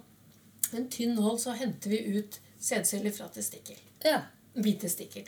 en 0.76 0.90
tynn 0.92 1.16
nål 1.18 1.40
så 1.42 1.52
henter 1.58 1.90
vi 1.90 2.20
ut 2.20 2.40
sædceller 2.62 3.12
fra 3.16 3.28
testikkel 3.34 3.78
Ja. 4.06 4.22
bitestikkel. 4.64 5.26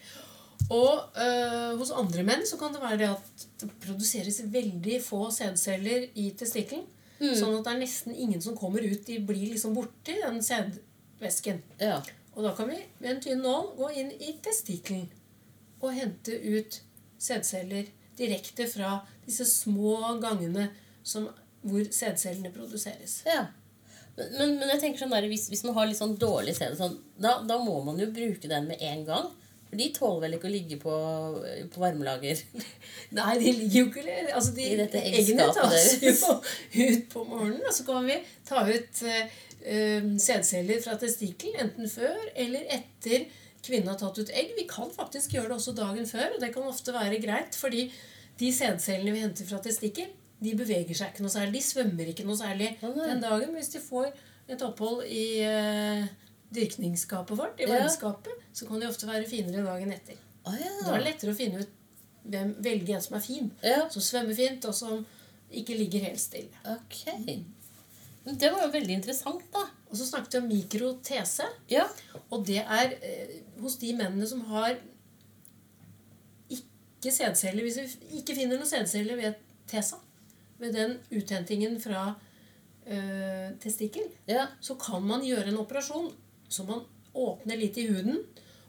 Og 0.69 1.09
øh, 1.17 1.77
hos 1.79 1.91
andre 1.91 2.23
menn 2.23 2.43
så 2.47 2.57
kan 2.57 2.73
det 2.73 2.81
være 2.81 2.97
det 2.97 3.07
at 3.09 3.45
det 3.61 3.69
produseres 3.85 4.41
veldig 4.45 5.01
få 5.03 5.31
sædceller 5.31 6.05
i 6.15 6.29
testikkelen. 6.37 6.85
Sånn 7.21 7.53
at 7.59 7.65
det 7.67 7.73
er 7.73 7.79
nesten 7.81 8.15
ingen 8.15 8.41
som 8.41 8.55
kommer 8.57 8.81
ut. 8.81 9.03
De 9.07 9.19
blir 9.21 9.51
liksom 9.51 9.75
borti 9.77 10.15
den 10.23 10.39
sædvæsken. 10.43 11.59
Ja. 11.79 11.99
Og 12.33 12.43
da 12.47 12.53
kan 12.57 12.69
vi 12.71 12.79
med 12.99 13.09
en 13.11 13.21
tynn 13.21 13.43
nål 13.43 13.73
gå 13.77 13.89
inn 14.01 14.11
i 14.17 14.31
testikkelen 14.43 15.09
og 15.81 15.93
hente 15.93 16.37
ut 16.37 16.79
sædceller 17.21 17.89
direkte 18.17 18.65
fra 18.69 18.99
disse 19.25 19.45
små 19.45 19.97
gangene 20.21 20.69
som, 21.03 21.27
hvor 21.61 21.89
sædcellene 21.93 22.53
produseres. 22.53 23.21
ja. 23.29 23.47
Men, 24.17 24.57
men, 24.59 24.67
jeg 24.73 24.81
tenker 24.81 25.01
sånn 25.01 25.13
der, 25.13 25.25
hvis, 25.31 25.47
hvis 25.49 25.63
man 25.63 25.77
har 25.77 25.87
litt 25.87 25.99
sånn 25.99 26.17
dårlig 26.19 26.53
sæd, 26.57 26.75
sånn, 26.77 26.97
da, 27.21 27.37
da 27.47 27.57
må 27.63 27.77
man 27.85 27.99
jo 28.01 28.09
bruke 28.13 28.49
den 28.51 28.67
med 28.67 28.83
en 28.83 29.05
gang. 29.07 29.29
For 29.71 29.79
de 29.79 29.87
tåler 29.95 30.25
vel 30.25 30.35
ikke 30.35 30.49
å 30.49 30.51
ligge 30.51 30.77
på, 30.81 30.95
på 31.71 31.79
varmelager. 31.79 32.41
Nei, 33.17 33.35
de 33.39 33.53
ligger 33.55 33.77
jo 33.79 33.85
ikke 33.87 34.17
altså 34.35 34.51
de, 34.57 34.65
I 34.67 34.79
dette 34.81 35.03
Eggene 35.07 35.47
tas 35.55 35.93
jo 36.03 36.11
ut 36.91 37.05
på 37.13 37.23
morgenen, 37.23 37.63
og 37.63 37.75
så 37.77 37.87
kan 37.87 38.03
vi 38.09 38.17
ta 38.47 38.65
ut 38.67 39.03
eh, 39.07 40.09
sædceller 40.19 40.83
fra 40.83 40.97
testikkelen 40.99 41.69
enten 41.69 41.87
før 41.91 42.19
eller 42.35 42.67
etter 42.75 43.29
kvinnen 43.63 43.93
har 43.93 43.99
tatt 44.01 44.19
ut 44.19 44.33
egg. 44.35 44.51
Vi 44.57 44.67
kan 44.67 44.91
faktisk 44.91 45.37
gjøre 45.37 45.53
det 45.53 45.59
også 45.61 45.77
dagen 45.77 46.09
før, 46.09 46.33
og 46.35 46.43
det 46.43 46.51
kan 46.51 46.67
ofte 46.67 46.95
være 46.97 47.21
greit, 47.23 47.55
fordi 47.55 47.87
de 48.41 48.51
sædcellene 48.51 49.15
vi 49.15 49.23
henter 49.23 49.47
fra 49.47 49.61
testikkel, 49.63 50.11
de 50.41 50.55
beveger 50.57 50.97
seg 50.97 51.11
ikke 51.13 51.23
noe 51.25 51.33
særlig. 51.33 51.59
De 51.59 51.67
svømmer 51.67 52.09
ikke 52.11 52.25
noe 52.25 52.37
særlig 52.39 52.71
den 52.81 53.21
dagen. 53.21 53.53
Hvis 53.53 53.69
de 53.75 53.79
får 53.83 54.09
et 54.49 54.61
opphold 54.65 55.03
i 55.05 55.25
eh, 55.45 56.07
dyrkningsskapet 56.55 57.37
vårt, 57.37 57.59
i 57.61 57.67
Ja. 57.69 57.87
så 57.87 58.67
kan 58.67 58.81
de 58.81 58.87
ofte 58.89 59.07
være 59.07 59.29
finere 59.29 59.63
dagen 59.65 59.91
etter. 59.93 60.17
Ah, 60.45 60.55
ja. 60.57 60.71
Da 60.81 60.95
er 60.95 60.97
det 61.03 61.07
lettere 61.11 61.31
å 61.35 61.37
finne 61.37 61.61
ut 61.61 61.69
hvem, 62.25 62.55
velge 62.63 62.95
en 62.95 63.01
som 63.01 63.15
er 63.17 63.25
fin. 63.25 63.51
ja. 63.63 63.87
Som 63.89 64.01
svømmer 64.01 64.35
fint, 64.35 64.65
og 64.65 64.73
som 64.75 65.05
ikke 65.51 65.77
ligger 65.77 65.99
helt 66.07 66.19
stille. 66.19 66.49
Ok. 66.65 67.05
Det 68.25 68.49
var 68.53 68.65
jo 68.65 68.71
veldig 68.73 68.93
interessant, 68.99 69.45
da. 69.53 69.63
Og 69.89 69.97
så 69.97 70.05
snakket 70.07 70.33
vi 70.33 70.39
om 70.41 70.47
mikrotese. 70.49 71.45
Ja. 71.69 71.85
Og 72.31 72.45
det 72.47 72.59
er 72.65 72.93
eh, 73.01 73.37
hos 73.61 73.75
de 73.81 73.93
mennene 73.93 74.27
som 74.27 74.41
har 74.49 74.75
ikke 76.49 77.11
sædceller 77.11 77.63
Hvis 77.65 77.77
vi 77.81 78.19
ikke 78.21 78.35
finner 78.37 78.57
noen 78.59 78.69
sædceller 78.69 79.15
ved 79.17 79.33
tesa, 79.67 79.97
ved 80.61 80.73
den 80.77 80.97
uthentingen 81.11 81.79
fra 81.81 82.13
øh, 82.87 83.57
testikkel, 83.59 84.03
Ja. 84.27 84.47
så 84.61 84.75
kan 84.75 85.01
man 85.03 85.25
gjøre 85.25 85.47
en 85.51 85.57
operasjon 85.61 86.11
så 86.51 86.63
man 86.67 86.81
åpner 87.15 87.55
litt 87.59 87.77
i 87.79 87.87
huden, 87.87 88.19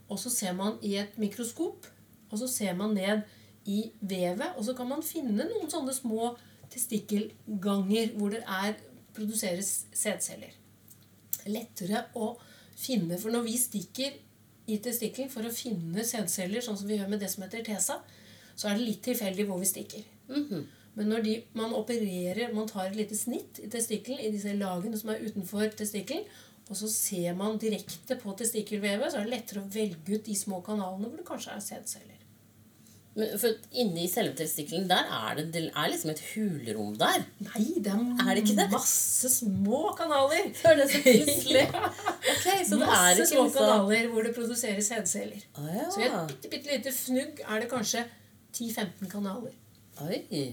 og 0.09 0.18
så 0.18 0.31
ser 0.31 0.52
man 0.55 0.76
i 0.83 0.96
et 1.00 1.16
mikroskop, 1.18 1.87
og 2.31 2.38
så 2.38 2.46
ser 2.48 2.74
man 2.78 2.94
ned 2.94 3.22
i 3.66 3.90
vevet, 4.00 4.57
og 4.57 4.64
så 4.64 4.74
kan 4.74 4.88
man 4.88 5.02
finne 5.02 5.46
noen 5.48 5.70
sånne 5.70 5.94
små 5.94 6.33
testikkelganger 6.72 8.12
hvor 8.16 8.31
det 8.35 8.42
er, 8.46 8.74
produseres 9.12 9.87
sædceller. 9.92 10.55
Lettere 11.46 12.05
å 12.16 12.31
finne, 12.78 13.18
for 13.20 13.35
når 13.35 13.44
vi 13.44 13.59
stikker 13.61 14.14
i 14.72 14.78
testikkelen 14.83 15.31
for 15.31 15.44
å 15.44 15.52
finne 15.52 16.05
sædceller, 16.07 16.62
sånn 16.64 16.78
som 16.81 16.88
vi 16.88 16.96
gjør 16.96 17.11
med 17.12 17.20
det 17.20 17.28
som 17.31 17.42
heter 17.44 17.64
TESA, 17.66 17.98
så 18.57 18.68
er 18.70 18.78
det 18.78 18.87
litt 18.87 19.02
tilfeldig 19.05 19.46
hvor 19.48 19.61
vi 19.61 19.68
stikker. 19.68 20.07
Mhm. 20.31 20.62
Men 20.94 21.09
når 21.09 21.22
de, 21.24 21.35
man 21.57 21.72
opererer, 21.76 22.52
man 22.52 22.68
tar 22.68 22.90
et 22.90 22.96
lite 22.98 23.16
snitt 23.16 23.62
i 23.64 23.68
testikkelen, 23.72 24.20
i 24.20 24.33
disse 24.35 24.52
lagene 24.59 24.98
som 25.00 25.12
er 25.14 25.22
utenfor 25.24 25.70
testikkelen, 25.78 26.26
og 26.68 26.76
så 26.78 26.88
ser 26.92 27.35
man 27.37 27.59
direkte 27.61 28.16
på 28.20 28.33
testikkelvevet, 28.38 29.11
så 29.12 29.20
er 29.20 29.26
det 29.26 29.33
lettere 29.38 29.62
å 29.62 29.70
velge 29.72 30.18
ut 30.18 30.26
de 30.28 30.37
små 30.37 30.61
kanalene 30.64 31.09
hvor 31.09 31.18
det 31.20 31.28
kanskje 31.28 31.57
er 31.57 31.64
sædceller. 31.64 32.18
Men 33.12 33.35
for 33.37 33.52
inni 33.76 34.07
selve 34.09 34.33
testikkelen 34.38 34.87
der 34.88 35.09
er 35.12 35.35
det, 35.37 35.44
det 35.52 35.62
er 35.68 35.90
liksom 35.92 36.12
et 36.14 36.22
hulrom 36.31 36.94
der. 36.96 37.26
Nei, 37.44 37.64
det 37.85 37.92
er, 37.92 38.07
Er 38.24 38.38
det 38.40 38.55
det? 38.57 38.68
masse 38.72 39.28
små 39.35 39.83
kanaler. 39.98 40.48
Er 40.70 40.78
det 40.81 40.87
så 40.88 41.02
plutselig. 41.05 41.66
Ok, 41.66 42.46
så 42.46 42.78
det 42.81 42.87
er 42.87 42.94
masse 42.94 43.18
ikke 43.18 43.28
små 43.35 43.44
kanaler 43.59 44.09
hvor 44.14 44.24
det 44.24 44.33
produseres 44.38 44.88
sædceller. 44.88 45.44
Å 45.61 45.66
Så 45.92 46.00
i 46.00 46.07
et 46.07 46.09
ja. 46.09 46.22
bitte, 46.31 46.52
bitte 46.55 46.72
lite 46.72 46.94
fnugg 46.96 47.44
er 47.44 47.61
det 47.61 47.68
kanskje 47.74 48.07
10-15 48.57 49.12
kanaler. 49.12 49.52
Oi. 50.08 50.44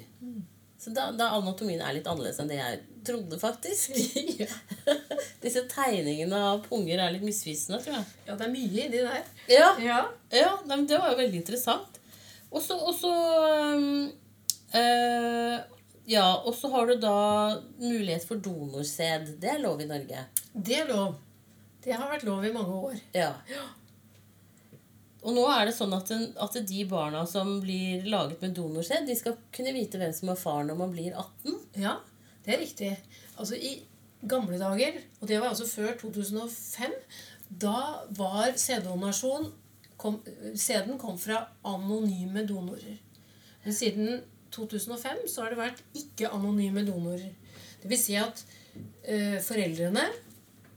Så 0.79 0.93
da, 0.95 1.09
da 1.11 1.33
anatomien 1.35 1.81
er 1.83 1.97
litt 1.97 2.07
annerledes 2.07 2.39
enn 2.39 2.47
det 2.51 2.59
jeg 2.59 2.77
trodde, 3.09 3.39
faktisk. 3.41 3.95
ja. 4.41 4.47
Disse 5.43 5.65
tegningene 5.71 6.39
av 6.51 6.61
punger 6.67 7.01
er 7.03 7.11
litt 7.15 7.25
misvisende, 7.27 7.81
tror 7.83 7.97
jeg. 7.97 8.05
ja, 8.29 8.37
det 8.39 8.45
er 8.47 8.53
mye 8.53 8.85
inni 8.85 9.01
der. 9.03 9.25
Ja, 9.51 9.71
Ja. 9.83 9.99
ja 10.31 10.53
det 10.63 10.99
var 10.99 11.11
jo 11.11 11.19
veldig 11.19 11.41
interessant. 11.41 11.99
Og 12.49 12.63
så 12.63 12.77
og 12.79 12.95
så, 12.97 13.11
um, 13.75 14.07
eh, 14.73 15.59
Ja, 16.09 16.25
og 16.41 16.55
så 16.57 16.71
har 16.73 16.87
du 16.89 16.95
da 16.97 17.59
mulighet 17.77 18.23
for 18.25 18.39
donorsæd. 18.41 19.35
Det 19.41 19.51
er 19.51 19.59
lov 19.61 19.81
i 19.83 19.85
Norge. 19.85 20.23
Det 20.55 20.79
er 20.79 20.87
lov. 20.89 21.19
Det 21.83 21.93
har 21.93 22.09
vært 22.09 22.25
lov 22.25 22.43
i 22.47 22.53
mange 22.55 22.79
år. 22.87 22.95
Ja. 23.13 23.33
Og 25.19 25.35
nå 25.35 25.43
er 25.51 25.67
det 25.67 25.75
sånn 25.75 25.93
at, 25.97 26.07
den, 26.07 26.29
at 26.39 26.55
de 26.69 26.83
barna 26.87 27.25
som 27.27 27.57
blir 27.63 28.05
laget 28.07 28.39
med 28.43 28.53
donorsæd, 28.55 29.07
de 29.09 29.17
skal 29.19 29.35
kunne 29.55 29.73
vite 29.75 29.99
hvem 29.99 30.13
som 30.15 30.31
er 30.31 30.39
far 30.39 30.63
når 30.67 30.79
man 30.79 30.93
blir 30.93 31.11
18. 31.11 31.57
Ja, 31.81 31.97
det 32.45 32.55
er 32.55 32.61
riktig. 32.63 32.91
Altså 33.35 33.59
I 33.59 33.73
gamle 34.29 34.59
dager, 34.59 35.01
og 35.19 35.27
det 35.27 35.41
var 35.41 35.51
altså 35.51 35.67
før 35.67 35.91
2005, 35.99 36.95
da 37.49 38.05
var 38.19 38.55
sæddonasjon 38.59 39.51
Sæden 40.55 40.95
kom 40.95 41.17
fra 41.19 41.41
anonyme 41.67 42.45
donorer. 42.47 42.95
Men 43.65 43.73
siden 43.75 44.21
2005 44.55 45.25
så 45.27 45.43
har 45.43 45.51
det 45.51 45.59
vært 45.59 45.81
ikke-anonyme 45.91 46.85
donorer. 46.87 47.33
Det 47.81 47.89
vil 47.91 47.99
si 47.99 48.15
at 48.15 48.39
ø, 49.03 49.17
foreldrene 49.43 50.05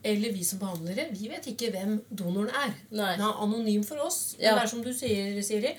eller 0.04 0.32
vi 0.32 0.44
som 0.44 0.58
behandlere, 0.58 1.08
vi 1.14 1.28
vet 1.28 1.46
ikke 1.52 1.70
hvem 1.74 1.96
donoren 2.10 2.48
er. 2.50 2.74
Nei. 2.90 3.12
Den 3.16 3.26
er 3.26 3.40
anonym 3.44 3.84
for 3.86 3.96
oss. 4.06 4.36
Men 4.38 4.46
Ja. 4.46 4.54
det 4.56 4.62
er 4.64 4.66
som 4.68 4.82
du 4.82 4.92
sier, 4.92 5.42
Siri, 5.42 5.76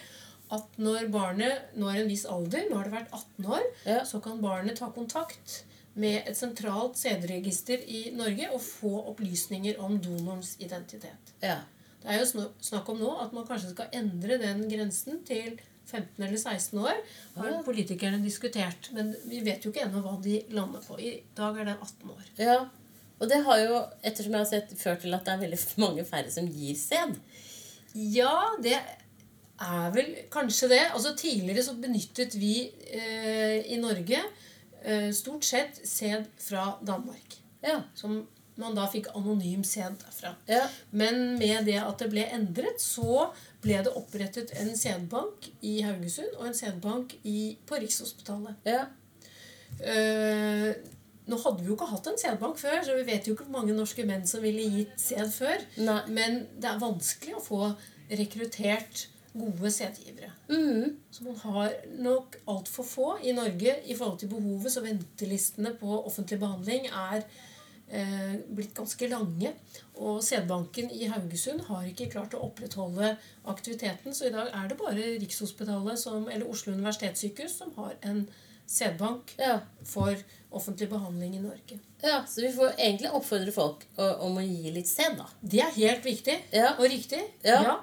at 0.52 0.78
når 0.78 1.10
barnet 1.12 1.76
når 1.76 2.02
en 2.02 2.08
viss 2.08 2.26
alder, 2.26 2.70
nå 2.70 2.76
har 2.78 2.84
det 2.84 2.94
vært 2.94 3.12
18 3.14 3.46
år, 3.46 3.64
Ja. 3.86 4.04
så 4.04 4.22
kan 4.22 4.42
barnet 4.42 4.78
ta 4.78 4.90
kontakt 4.92 5.64
med 5.96 6.28
et 6.28 6.36
sentralt 6.38 6.96
CD-register 6.98 7.78
i 7.88 8.12
Norge 8.16 8.50
og 8.54 8.62
få 8.62 8.94
opplysninger 9.14 9.78
om 9.80 10.00
donorens 10.00 10.56
identitet. 10.60 11.34
Ja. 11.42 11.60
Det 12.02 12.10
er 12.12 12.20
jo 12.20 12.50
snakk 12.62 12.90
om 12.90 13.00
nå 13.00 13.22
at 13.22 13.32
man 13.34 13.46
kanskje 13.48 13.72
skal 13.72 13.88
endre 13.94 14.38
den 14.38 14.66
grensen 14.70 15.24
til 15.26 15.60
15 15.86 16.24
eller 16.24 16.38
16 16.38 16.80
år. 16.80 16.98
har 17.38 17.64
politikerne 17.64 18.22
diskutert. 18.24 18.92
Men 18.94 19.16
vi 19.28 19.42
vet 19.42 19.64
jo 19.64 19.72
ikke 19.72 19.86
ennå 19.88 20.02
hva 20.04 20.22
de 20.22 20.44
lander 20.50 20.82
på. 20.82 21.00
I 21.00 21.24
dag 21.36 21.58
er 21.60 21.66
det 21.66 21.78
18 21.82 22.10
år. 22.10 22.24
ja. 22.38 22.70
Og 23.21 23.30
det 23.30 23.39
har 23.45 23.62
jo, 23.62 23.80
ettersom 24.04 24.36
jeg 24.36 24.43
har 24.43 24.49
sett, 24.49 24.76
ført 24.80 25.04
til 25.06 25.15
at 25.15 25.26
det 25.26 25.34
er 25.34 25.43
veldig 25.45 25.60
mange 25.84 26.06
færre 26.08 26.32
som 26.34 26.49
gir 26.49 26.76
sæd. 26.80 27.15
Ja, 27.93 28.34
det 28.63 28.76
er 29.62 29.91
vel 29.93 30.15
kanskje 30.34 30.71
det. 30.73 30.82
Altså 30.91 31.13
Tidligere 31.17 31.63
så 31.63 31.76
benyttet 31.80 32.36
vi 32.39 32.56
eh, 32.89 33.60
i 33.71 33.78
Norge 33.82 34.19
eh, 34.84 35.12
stort 35.13 35.45
sett 35.45 35.80
sæd 35.88 36.26
fra 36.41 36.73
Danmark. 36.86 37.38
Ja. 37.63 37.82
Som 37.95 38.23
man 38.60 38.76
da 38.78 38.86
fikk 38.91 39.10
anonym 39.17 39.63
sæd 39.65 39.97
derfra. 40.04 40.34
Ja. 40.49 40.65
Men 40.91 41.38
med 41.39 41.65
det 41.69 41.80
at 41.82 42.02
det 42.02 42.10
ble 42.12 42.26
endret, 42.36 42.82
så 42.82 43.30
ble 43.63 43.80
det 43.86 43.93
opprettet 43.97 44.52
en 44.62 44.73
sædbank 44.78 45.47
i 45.62 45.80
Haugesund 45.86 46.36
og 46.38 46.49
en 46.49 46.58
sædbank 46.58 47.15
på 47.67 47.80
Rikshospitalet. 47.82 48.60
Ja. 48.67 48.86
Eh, 49.82 50.76
nå 51.28 51.38
hadde 51.40 51.62
vi 51.64 51.70
jo 51.72 51.78
ikke 51.78 51.88
hatt 51.94 52.08
en 52.12 52.18
sædbank 52.20 52.58
før, 52.60 52.82
så 52.84 52.98
vi 52.98 53.06
vet 53.08 53.28
jo 53.28 53.34
ikke 53.36 53.46
hvor 53.48 53.60
mange 53.62 53.76
norske 53.78 54.06
menn 54.08 54.26
som 54.28 54.44
ville 54.44 54.66
gitt 54.74 55.00
sæd 55.00 55.32
før. 55.32 55.64
Nei. 55.80 56.02
Men 56.12 56.44
det 56.60 56.70
er 56.72 56.82
vanskelig 56.84 57.38
å 57.40 57.44
få 57.46 57.62
rekruttert 58.12 59.08
gode 59.34 59.72
sædgivere. 59.72 60.30
Mm. 60.50 60.98
Så 61.12 61.24
man 61.26 61.40
har 61.42 61.72
nok 62.06 62.36
altfor 62.48 62.86
få 62.86 63.08
i 63.24 63.32
Norge 63.34 63.80
i 63.90 63.96
forhold 63.98 64.20
til 64.22 64.30
behovet, 64.30 64.72
så 64.72 64.84
ventelistene 64.86 65.74
på 65.80 65.96
offentlig 66.06 66.38
behandling 66.44 66.86
er 66.92 67.24
eh, 67.90 68.36
blitt 68.54 68.76
ganske 68.78 69.10
lange. 69.10 69.56
Og 69.96 70.22
sædbanken 70.24 70.92
i 70.94 71.08
Haugesund 71.10 71.66
har 71.72 71.88
ikke 71.90 72.12
klart 72.14 72.36
å 72.38 72.44
opprettholde 72.46 73.16
aktiviteten, 73.50 74.14
så 74.14 74.30
i 74.30 74.36
dag 74.36 74.54
er 74.54 74.70
det 74.70 74.78
bare 74.78 75.10
Rikshospitalet 75.24 76.00
som, 76.00 76.30
eller 76.30 76.50
Oslo 76.50 76.76
universitetssykehus 76.78 77.58
som 77.64 77.74
har 77.80 77.96
en 78.04 78.28
sædbank 78.70 79.34
Ja. 79.40 79.60
for 79.84 80.16
offentlig 80.56 80.89
behandling 80.92 81.36
i 81.38 81.42
Norge. 81.44 81.80
ja. 82.04 82.24
Så 82.30 82.42
vi 82.46 82.52
får 82.56 82.74
egentlig 82.78 83.12
oppfordre 83.12 83.52
folk 83.56 83.84
om 83.98 84.38
å 84.38 84.46
gi 84.46 84.72
litt 84.76 84.88
sæd, 84.89 85.18
da. 85.18 85.28
Det 85.42 85.60
er 85.66 85.76
helt 85.78 86.06
viktig 86.06 86.38
Ja. 86.54 86.74
og 86.78 86.86
riktig. 86.89 87.22
Ja. 87.44 87.60
ja. 87.63 87.78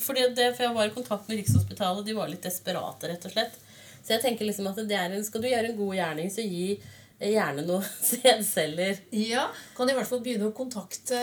Fordi 0.00 0.28
det, 0.36 0.52
for 0.56 0.62
jeg 0.68 0.74
var 0.76 0.86
i 0.86 0.94
kontakt 0.94 1.28
med 1.28 1.40
Rikshospitalet, 1.40 2.04
de 2.06 2.14
var 2.14 2.28
litt 2.30 2.42
desperate, 2.44 3.08
rett 3.10 3.24
og 3.26 3.32
slett. 3.34 3.54
Så 4.02 4.12
jeg 4.16 4.22
tenker 4.22 4.46
liksom 4.46 4.66
at 4.70 4.76
det 4.88 4.98
en, 4.98 5.24
skal 5.24 5.42
du 5.42 5.48
gjøre 5.48 5.72
en 5.72 5.78
god 5.78 5.94
gjerning, 5.96 6.30
så 6.30 6.42
gi 6.44 6.76
gjerne 7.22 7.62
noen 7.66 7.84
sædceller. 8.10 8.98
ja. 9.14 9.44
Kan 9.76 9.90
i 9.90 9.94
hvert 9.94 10.08
fall 10.10 10.22
begynne 10.24 10.48
å 10.50 10.54
kontakte 10.56 11.18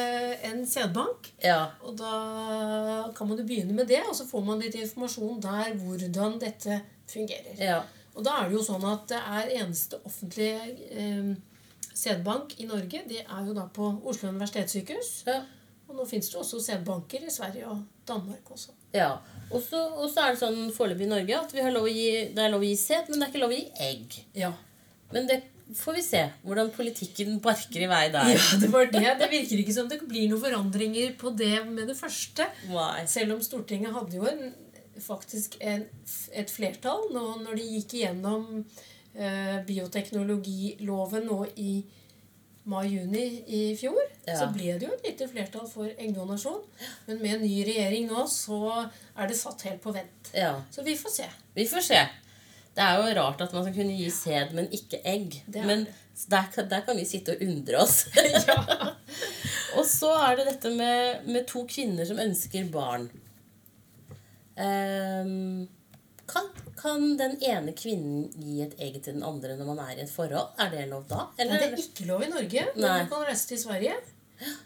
en 0.48 0.62
sædbank. 0.68 1.32
Ja. 1.44 1.72
Og 1.84 1.98
da 2.00 3.12
kan 3.16 3.28
man 3.28 3.38
jo 3.42 3.44
begynne 3.48 3.76
med 3.76 3.88
det, 3.92 4.02
og 4.08 4.16
så 4.16 4.28
får 4.28 4.46
man 4.48 4.60
litt 4.64 4.76
informasjon 4.80 5.42
der 5.44 5.74
hvordan 5.80 6.38
dette 6.40 6.82
fungerer. 7.12 7.56
Ja. 7.60 7.82
Og 8.20 8.26
da 8.28 8.42
er 8.42 8.50
det 8.50 8.58
jo 8.58 8.66
sånn 8.66 8.84
at 8.90 9.06
det 9.12 9.20
er 9.20 9.54
eneste 9.62 10.02
offentlige 10.04 10.60
eh, 10.92 11.32
sædbank 11.96 12.58
i 12.60 12.68
Norge, 12.68 13.04
det 13.08 13.24
er 13.24 13.48
jo 13.48 13.56
da 13.56 13.66
på 13.74 13.94
Oslo 14.08 14.34
universitetssykehus. 14.34 15.14
Ja. 15.30 15.42
Og 15.90 15.98
nå 15.98 16.06
fins 16.06 16.28
det 16.30 16.38
også 16.38 16.60
sædbanker 16.62 17.24
i 17.26 17.32
Sverige 17.34 17.72
og 17.72 17.82
Danmark 18.08 18.52
også. 18.54 18.76
ja. 18.94 19.16
Og 19.50 19.64
så 19.66 19.80
er 20.22 20.36
det 20.36 20.38
sånn 20.44 20.68
foreløpig 20.76 21.08
i 21.08 21.10
Norge 21.10 21.38
at 21.40 21.54
vi 21.56 21.64
har 21.66 21.74
lov 21.74 21.88
å 21.88 21.90
gi, 21.90 22.10
det 22.36 22.44
er 22.44 22.52
lov 22.54 22.62
å 22.62 22.68
gi 22.68 22.76
sæd, 22.78 23.08
men 23.10 23.18
det 23.18 23.26
er 23.26 23.32
ikke 23.32 23.42
lov 23.42 23.56
å 23.56 23.58
gi 23.58 23.64
egg. 23.82 24.18
Ja. 24.38 24.52
Men 25.10 25.26
det 25.26 25.40
får 25.80 25.96
vi 25.98 26.04
se 26.06 26.22
hvordan 26.44 26.70
politikken 26.76 27.40
barker 27.42 27.82
i 27.82 27.90
vei 27.90 28.04
der. 28.14 28.30
ja, 28.36 28.60
det 28.62 28.70
var 28.74 28.86
det. 28.94 29.02
Det 29.24 29.30
virker 29.32 29.64
ikke 29.64 29.74
som 29.74 29.90
det 29.90 30.00
blir 30.06 30.30
noen 30.30 30.44
forandringer 30.44 31.16
på 31.18 31.34
det 31.38 31.64
med 31.66 31.90
det 31.90 31.98
første. 31.98 32.46
Nei. 32.70 33.06
Selv 33.10 33.38
om 33.38 33.42
Stortinget 33.46 33.96
hadde 33.96 34.22
jo 34.22 34.30
en, 34.30 34.52
faktisk 35.04 35.58
en, 35.62 35.86
et 36.34 36.52
flertall 36.52 37.08
nå 37.16 37.26
når 37.44 37.56
de 37.60 37.68
gikk 37.78 37.94
igjennom 38.00 38.46
eh, 39.16 39.58
bioteknologiloven 39.68 41.26
nå 41.30 41.40
i 41.56 41.72
mai-juni 42.70 43.24
i 43.48 43.62
fjor, 43.80 43.98
Ja. 44.28 44.36
så 44.38 44.48
ble 44.54 44.76
det 44.78 44.86
jo 44.86 44.94
et 44.94 45.06
lite 45.08 45.28
flertall 45.32 45.66
for 45.72 45.90
eggdonasjon. 45.90 46.60
Men 47.08 47.22
med 47.24 47.34
en 47.38 47.42
ny 47.48 47.64
regjering 47.66 48.06
nå 48.12 48.26
så 48.30 48.60
er 49.18 49.28
det 49.32 49.38
satt 49.40 49.64
helt 49.66 49.82
på 49.82 49.94
vent. 49.96 50.30
Ja. 50.38 50.52
Så 50.72 50.84
vi 50.86 50.94
får 51.00 51.10
se. 51.16 51.30
Vi 51.56 51.66
får 51.66 51.82
se. 51.88 52.02
Det 52.76 52.84
er 52.86 53.00
jo 53.02 53.16
rart 53.18 53.42
at 53.42 53.54
man 53.56 53.64
skal 53.66 53.74
kunne 53.80 53.96
gi 53.98 54.10
sæd, 54.14 54.54
men 54.54 54.70
ikke 54.76 55.00
egg. 55.04 55.40
Det 55.48 55.66
Men 55.66 55.88
der, 56.30 56.46
kan- 56.54 56.70
der 56.70 56.82
kan 56.86 56.96
vi 57.00 57.06
sitte 57.06 57.34
og 57.34 57.42
undre 57.48 57.82
oss. 57.82 58.06
ja. 58.48 58.60
Og 59.80 59.86
så 59.86 60.12
er 60.28 60.36
det 60.38 60.46
dette 60.52 60.70
med, 60.76 61.26
med 61.26 61.48
to 61.48 61.66
kvinner 61.70 62.06
som 62.06 62.20
ønsker 62.22 62.70
barn. 62.74 63.10
Ehm, 64.60 65.67
kan, 66.30 66.50
kan 66.78 67.06
den 67.17 67.38
ene 67.41 67.74
kvinnen 67.78 68.28
gi 68.38 68.60
et 68.65 68.76
egg 68.78 69.00
til 69.02 69.15
den 69.15 69.24
andre 69.26 69.56
når 69.58 69.72
man 69.72 69.80
er 69.86 69.95
i 69.98 70.04
et 70.04 70.12
forhold? 70.12 70.52
Er 70.62 70.69
det 70.74 70.88
lov 70.91 71.08
da? 71.10 71.26
Nei, 71.39 71.48
det 71.56 71.72
er 71.72 71.80
ikke 71.82 72.06
lov 72.10 72.26
i 72.26 72.30
Norge, 72.30 72.65
men 72.76 72.86
Nei. 72.86 73.00
du 73.04 73.10
kan 73.13 73.26
reise 73.30 73.48
til 73.50 73.62
Sverige 73.63 73.95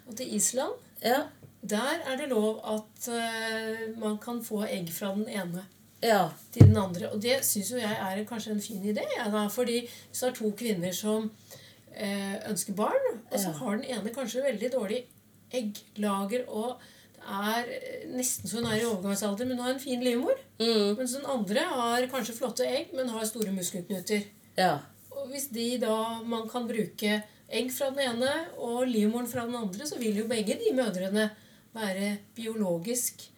og 0.08 0.18
til 0.20 0.36
Island. 0.36 0.74
Ja, 1.04 1.22
Der 1.64 2.02
er 2.12 2.18
det 2.20 2.28
lov 2.30 2.60
at 2.68 3.08
uh, 3.08 4.00
man 4.00 4.18
kan 4.20 4.42
få 4.44 4.66
egg 4.66 4.90
fra 4.92 5.14
den 5.16 5.30
ene. 5.30 5.64
ja, 6.04 6.30
til 6.52 6.68
den 6.68 6.78
andre. 6.78 7.10
Og 7.14 7.22
det 7.24 7.38
syns 7.48 7.72
jo 7.72 7.78
jeg 7.80 7.96
er 7.96 8.26
kanskje 8.28 8.52
en 8.52 8.62
fin 8.62 8.84
idé. 8.84 9.06
Ja, 9.18 9.30
da, 9.32 9.48
fordi 9.48 9.80
hvis 9.88 10.20
det 10.20 10.30
er 10.30 10.36
to 10.36 10.52
kvinner 10.60 10.92
som 10.92 11.30
uh, 11.32 12.36
ønsker 12.50 12.74
barn, 12.76 13.22
og 13.32 13.40
så 13.40 13.54
har 13.56 13.78
den 13.78 13.86
ene 13.86 14.12
kanskje 14.12 14.44
veldig 14.44 14.74
dårlig 14.74 15.06
egglager 15.54 16.44
og 16.50 16.82
er 17.24 17.68
eh, 17.72 18.08
nesten 18.14 18.50
så 18.50 18.60
hun 18.60 18.68
er 18.70 18.80
i 18.82 18.88
overgangsalder, 18.88 19.48
men 19.50 19.60
har 19.64 19.74
en 19.74 19.82
fin 19.84 20.02
livmor. 20.04 20.38
mm, 20.60 20.96
Mens 21.00 21.14
den 21.18 21.26
andre 21.30 21.64
har 21.70 22.08
kanskje 22.12 22.36
flotte 22.38 22.68
egg, 22.68 22.94
men 22.98 23.10
har 23.10 23.26
store 23.30 23.54
muskelknuter. 23.56 24.26
ja. 24.58 24.80
Og 25.14 25.30
hvis 25.30 25.46
de 25.56 25.78
da 25.80 26.20
man 26.26 26.50
kan 26.50 26.66
bruke 26.68 27.22
egg 27.48 27.70
fra 27.72 27.92
den 27.94 28.02
ene 28.10 28.32
og 28.58 28.82
livmoren 28.90 29.28
fra 29.30 29.46
den 29.46 29.56
andre, 29.56 29.86
så 29.88 29.96
vil 30.02 30.18
jo 30.18 30.26
begge 30.28 30.58
de 30.60 30.74
mødrene 30.76 31.30
være 31.74 32.18
biologisk 32.36 33.30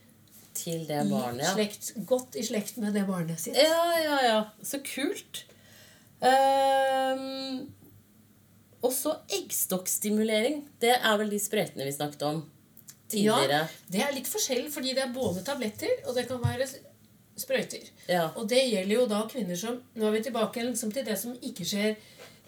Til 0.56 0.86
det 0.88 1.02
barnet, 1.12 1.44
ja. 1.44 1.52
slekt, 1.54 1.92
godt 2.08 2.38
i 2.40 2.44
slekt 2.48 2.78
med 2.80 2.94
det 2.96 3.04
barnet 3.06 3.40
sitt. 3.44 3.58
Ja, 3.60 4.00
ja, 4.00 4.18
ja. 4.24 4.38
Så 4.64 4.80
kult. 4.88 5.44
Um, 6.24 7.68
også 8.82 9.18
eggstokkstimulering. 9.36 10.64
Det 10.82 10.96
er 10.96 11.18
vel 11.20 11.30
de 11.34 11.40
sprøytene 11.44 11.86
vi 11.86 11.92
snakket 11.92 12.24
om 12.30 12.40
tidligere. 13.12 13.62
Ja, 13.64 13.88
det 13.94 14.02
er 14.02 14.14
litt 14.16 14.30
forskjell, 14.32 14.68
fordi 14.74 14.94
det 14.98 15.04
er 15.06 15.14
både 15.16 15.44
tabletter 15.46 15.92
og 16.08 16.16
det 16.18 16.28
kan 16.30 16.42
være 16.44 16.68
sprøyter. 17.38 17.90
Ja. 18.08 18.30
Og 18.40 18.48
det 18.50 18.62
gjelder 18.64 18.96
jo 18.96 19.08
da 19.12 19.26
kvinner 19.32 19.58
som 19.60 19.82
Nå 19.96 20.08
er 20.08 20.14
vi 20.16 20.22
tilbake 20.28 20.64
liksom 20.64 20.94
til 20.96 21.06
det 21.08 21.18
som 21.20 21.34
ikke 21.44 21.66
skjer 21.68 21.90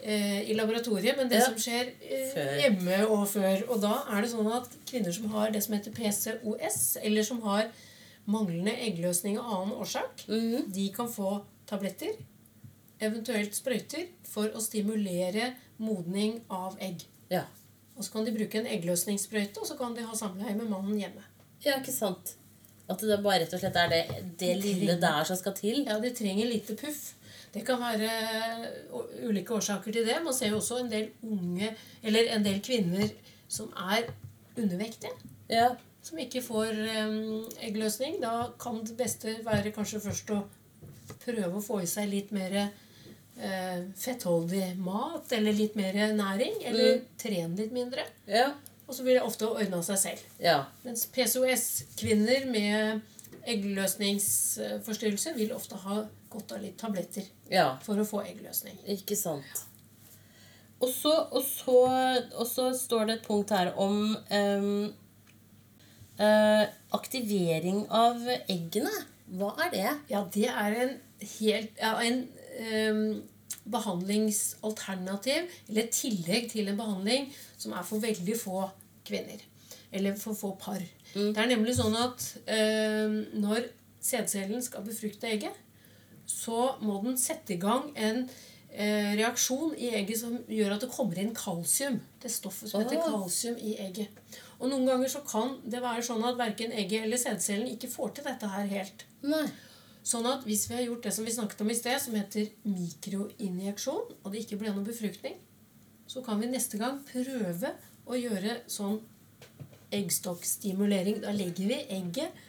eh, 0.04 0.48
i 0.48 0.56
laboratoriet, 0.56 1.18
men 1.18 1.28
det 1.30 1.42
Ja. 1.42 1.50
som 1.50 1.58
skjer 1.60 1.92
eh, 2.02 2.54
hjemme 2.62 3.02
og 3.08 3.28
før. 3.28 3.66
Og 3.70 3.82
da 3.84 3.98
er 4.14 4.22
det 4.24 4.32
sånn 4.32 4.48
at 4.54 4.70
kvinner 4.88 5.12
som 5.12 5.28
har 5.36 5.52
det 5.52 5.64
som 5.66 5.76
heter 5.76 5.92
PCOS, 5.92 6.98
eller 7.04 7.24
som 7.28 7.42
har 7.42 7.68
manglende 8.28 8.74
eggløsning 8.88 9.38
av 9.40 9.52
annen 9.58 9.76
årsak, 9.80 10.26
mm. 10.28 10.72
de 10.74 10.90
kan 10.96 11.08
få 11.12 11.42
tabletter, 11.68 12.16
eventuelt 13.00 13.56
sprøyter, 13.56 14.08
for 14.28 14.52
å 14.56 14.62
stimulere 14.64 15.54
modning 15.78 16.42
av 16.50 16.78
egg. 16.80 17.06
ja. 17.30 17.44
Og 17.98 18.06
så 18.06 18.14
kan 18.14 18.26
de 18.28 18.34
bruke 18.36 18.60
en 18.60 18.68
eggløsningssprøyte, 18.70 19.60
og 19.62 19.68
så 19.68 19.78
kan 19.80 19.96
de 19.98 20.06
ha 20.06 20.16
samleie 20.16 20.54
med 20.56 20.70
mannen 20.70 21.00
hjemme. 21.02 21.24
Ja, 21.66 21.80
ikke 21.80 21.92
sant? 21.96 22.36
At 22.88 23.02
det 23.04 23.18
bare 23.24 23.42
rett 23.44 23.54
og 23.58 23.60
slett 23.60 23.76
er 23.82 23.90
det, 23.92 24.02
det 24.40 24.52
lille 24.62 24.96
der 25.02 25.26
som 25.28 25.36
skal 25.40 25.56
til? 25.58 25.82
Ja, 25.88 25.98
de 26.00 26.12
trenger 26.16 26.48
lite 26.48 26.76
puff. 26.80 27.14
Det 27.54 27.64
kan 27.66 27.82
være 27.82 28.12
ulike 29.26 29.56
årsaker 29.58 29.92
til 29.96 30.06
det. 30.06 30.20
Man 30.24 30.36
ser 30.36 30.54
jo 30.54 30.60
også 30.62 30.78
en 30.84 30.92
del 30.92 31.10
unge, 31.26 31.72
eller 32.04 32.30
en 32.36 32.46
del 32.46 32.62
kvinner 32.64 33.10
som 33.50 33.74
er 33.90 34.08
undervektige, 34.58 35.12
Ja. 35.50 35.70
som 36.04 36.20
ikke 36.20 36.42
får 36.44 36.70
um, 37.08 37.46
eggløsning, 37.64 38.22
da 38.22 38.52
kan 38.60 38.80
det 38.86 38.96
beste 39.00 39.38
være 39.46 39.72
kanskje 39.76 40.00
først 40.04 40.30
å 40.36 40.42
prøve 41.24 41.58
å 41.58 41.64
få 41.64 41.82
i 41.84 41.88
seg 41.90 42.08
litt 42.12 42.32
mer 42.36 42.70
eh, 43.42 43.84
fettholdig 43.98 44.76
mat, 44.82 45.32
eller 45.38 45.56
litt 45.56 45.76
mer 45.80 45.94
næring, 46.16 46.62
eller 46.70 47.04
trene 47.22 47.58
litt 47.60 47.76
mindre. 47.76 48.06
Ja. 48.30 48.52
Og 48.88 48.96
så 48.96 49.04
vil 49.04 49.18
det 49.18 49.26
ofte 49.28 49.50
ordne 49.50 49.82
seg 49.84 50.00
selv. 50.00 50.28
Ja. 50.40 50.62
Mens 50.86 51.06
PCOS-kvinner 51.12 52.48
med 52.52 53.02
eggløsningsforstyrrelse 53.48 55.34
vil 55.38 55.54
ofte 55.56 55.80
ha 55.84 56.04
godt 56.32 56.54
av 56.56 56.64
litt 56.64 56.78
tabletter 56.80 57.28
ja. 57.52 57.74
for 57.84 58.00
å 58.00 58.08
få 58.08 58.24
eggløsning. 58.28 58.78
Ikke 58.92 59.16
sant. 59.20 59.66
Og 60.78 60.92
så, 60.94 61.14
og, 61.34 61.44
så, 61.44 61.78
og 62.38 62.48
så 62.48 62.70
står 62.78 63.08
det 63.08 63.18
et 63.18 63.28
punkt 63.28 63.52
her 63.56 63.72
om 63.82 64.14
um, 64.14 64.90
uh, 66.22 66.66
aktivering 66.96 67.86
av 67.90 68.22
eggene. 68.46 68.94
Hva 69.40 69.56
er 69.66 69.74
det? 69.74 69.88
Ja, 70.12 70.24
det 70.34 70.48
er 70.52 70.78
en 70.84 70.94
helt 71.40 71.80
ja, 71.82 71.96
en 72.06 72.28
behandlingsalternativ, 73.68 75.52
eller 75.70 75.84
et 75.84 75.96
tillegg 75.96 76.50
til 76.52 76.68
en 76.72 76.80
behandling, 76.80 77.30
som 77.58 77.76
er 77.76 77.86
for 77.88 78.04
veldig 78.04 78.38
få 78.40 78.66
kvinner. 79.08 79.44
Eller 79.92 80.16
for 80.20 80.36
få 80.36 80.56
par. 80.60 80.84
Det 81.14 81.38
er 81.38 81.50
nemlig 81.50 81.78
sånn 81.78 81.96
at 81.98 82.26
em, 82.52 83.22
når 83.40 83.70
sædcellen 84.04 84.64
skal 84.64 84.86
befrukte 84.86 85.30
egget, 85.30 85.56
så 86.28 86.76
må 86.84 87.00
den 87.06 87.16
sette 87.20 87.56
i 87.56 87.62
gang 87.62 87.88
en 87.96 88.26
eh, 88.72 89.14
reaksjon 89.16 89.76
i 89.80 89.94
egget 89.96 90.20
som 90.22 90.36
gjør 90.52 90.76
at 90.76 90.84
det 90.84 90.92
kommer 90.92 91.22
inn 91.22 91.32
kalsium. 91.36 92.02
Det 92.22 92.32
stoffet 92.32 92.72
som 92.72 92.84
heter 92.84 93.00
oh. 93.00 93.14
kalsium 93.14 93.56
i 93.64 93.78
egget. 93.84 94.12
Og 94.60 94.72
noen 94.72 94.88
ganger 94.90 95.12
så 95.12 95.22
kan 95.28 95.56
det 95.64 95.80
være 95.84 96.04
sånn 96.04 96.26
at 96.28 96.40
verken 96.40 96.76
egget 96.76 97.06
eller 97.06 97.22
sædcellen 97.22 97.70
ikke 97.72 97.92
får 97.94 98.18
til 98.18 98.28
dette 98.28 98.52
her 98.52 98.68
helt. 98.74 99.08
Nei. 99.24 99.46
Sånn 100.08 100.28
at 100.30 100.46
hvis 100.48 100.70
vi 100.70 100.78
har 100.78 100.86
gjort 100.86 101.04
det 101.04 101.12
som 101.16 101.26
vi 101.28 101.34
snakket 101.36 101.62
om 101.66 101.72
i 101.74 101.76
sted, 101.76 102.00
som 102.00 102.16
heter 102.16 102.48
mikroinjeksjon, 102.64 104.16
og 104.24 104.32
det 104.32 104.46
ikke 104.46 104.60
ble 104.62 104.72
noen 104.72 104.88
befruktning, 104.88 105.36
så 106.08 106.24
kan 106.24 106.40
vi 106.40 106.48
neste 106.48 106.80
gang 106.80 107.02
prøve 107.10 107.74
å 108.08 108.16
gjøre 108.16 108.62
sånn 108.72 109.02
eggstokkstimulering. 109.98 111.20
Da 111.26 111.34
legger 111.36 111.72
vi 111.74 111.82
egget 111.98 112.40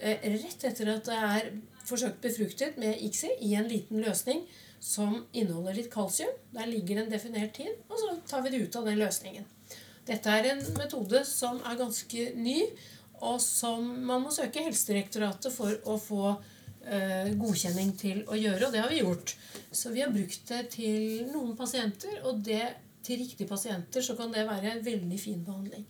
eh, 0.00 0.26
rett 0.36 0.66
etter 0.68 0.92
at 0.92 1.08
det 1.08 1.16
er 1.16 1.48
forsøkt 1.88 2.20
befruktet 2.24 2.76
med 2.80 3.00
ICSI 3.08 3.32
i 3.48 3.54
en 3.56 3.68
liten 3.70 4.04
løsning 4.04 4.44
som 4.80 5.22
inneholder 5.32 5.80
litt 5.80 5.90
kalsium. 5.92 6.36
Der 6.52 6.68
ligger 6.68 7.00
en 7.00 7.12
definert 7.12 7.56
tid, 7.56 7.80
og 7.88 7.96
så 8.00 8.12
tar 8.28 8.44
vi 8.44 8.52
det 8.52 8.64
ut 8.66 8.80
av 8.80 8.88
den 8.88 9.00
løsningen. 9.00 9.48
Dette 10.08 10.36
er 10.36 10.52
en 10.52 10.64
metode 10.76 11.24
som 11.28 11.60
er 11.64 11.80
ganske 11.80 12.30
ny, 12.36 12.60
og 13.20 13.36
som 13.44 13.84
man 14.04 14.24
må 14.24 14.32
søke 14.32 14.64
Helsedirektoratet 14.64 15.52
for 15.52 15.76
å 15.88 15.96
få 16.00 16.34
godkjenning 17.40 17.94
til 18.00 18.22
å 18.26 18.38
gjøre, 18.38 18.66
og 18.66 18.72
det 18.74 18.82
har 18.82 18.90
vi 18.90 19.02
gjort. 19.02 19.34
Så 19.70 19.92
vi 19.94 20.02
har 20.04 20.12
brukt 20.14 20.42
det 20.48 20.62
til 20.74 21.26
noen 21.30 21.56
pasienter, 21.58 22.20
og 22.24 22.42
det, 22.46 22.64
til 23.06 23.20
riktige 23.22 23.48
pasienter 23.48 24.00
så 24.04 24.16
kan 24.18 24.32
det 24.34 24.48
være 24.48 24.74
en 24.74 24.84
veldig 24.84 25.20
fin 25.20 25.44
behandling. 25.44 25.84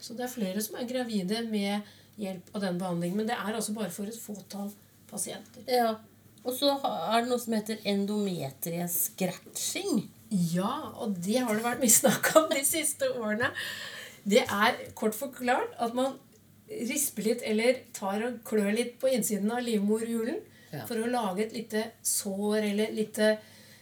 Så 0.00 0.14
det 0.14 0.24
er 0.26 0.30
flere 0.30 0.62
som 0.62 0.76
er 0.78 0.86
gravide 0.88 1.42
med 1.50 1.80
hjelp 2.20 2.50
av 2.54 2.60
den 2.64 2.78
behandlingen, 2.80 3.16
men 3.20 3.28
det 3.28 3.36
er 3.36 3.54
altså 3.54 3.72
bare 3.76 3.94
for 3.94 4.04
et 4.08 4.20
fåtall 4.20 4.70
pasienter. 5.10 5.62
Ja. 5.70 5.94
Og 6.46 6.52
så 6.54 6.68
er 6.78 7.22
det 7.22 7.30
noe 7.30 7.40
som 7.42 7.54
heter 7.56 7.76
endometrie-scratching. 7.90 9.92
Ja, 10.54 10.74
og 10.94 11.08
det 11.22 11.38
har 11.42 11.54
det 11.54 11.64
vært 11.64 11.80
mye 11.82 11.90
snakk 11.90 12.36
om 12.38 12.46
de 12.52 12.64
siste 12.66 13.04
årene. 13.18 13.48
Det 14.26 14.42
er 14.42 14.72
kort 14.98 15.14
forklart 15.18 15.72
at 15.82 15.94
man 15.94 16.12
risper 16.68 17.22
litt 17.28 17.42
eller 17.46 17.82
tar 17.94 18.22
og 18.26 18.40
klør 18.46 18.72
litt 18.74 18.96
på 19.00 19.10
innsiden 19.12 19.50
av 19.54 19.62
livmorhulen 19.62 20.40
Ja. 20.72 20.84
for 20.86 20.96
å 20.98 21.06
lage 21.10 21.44
et 21.46 21.52
lite 21.54 21.84
sår 22.02 22.56
eller 22.72 22.90
lite, 22.92 23.38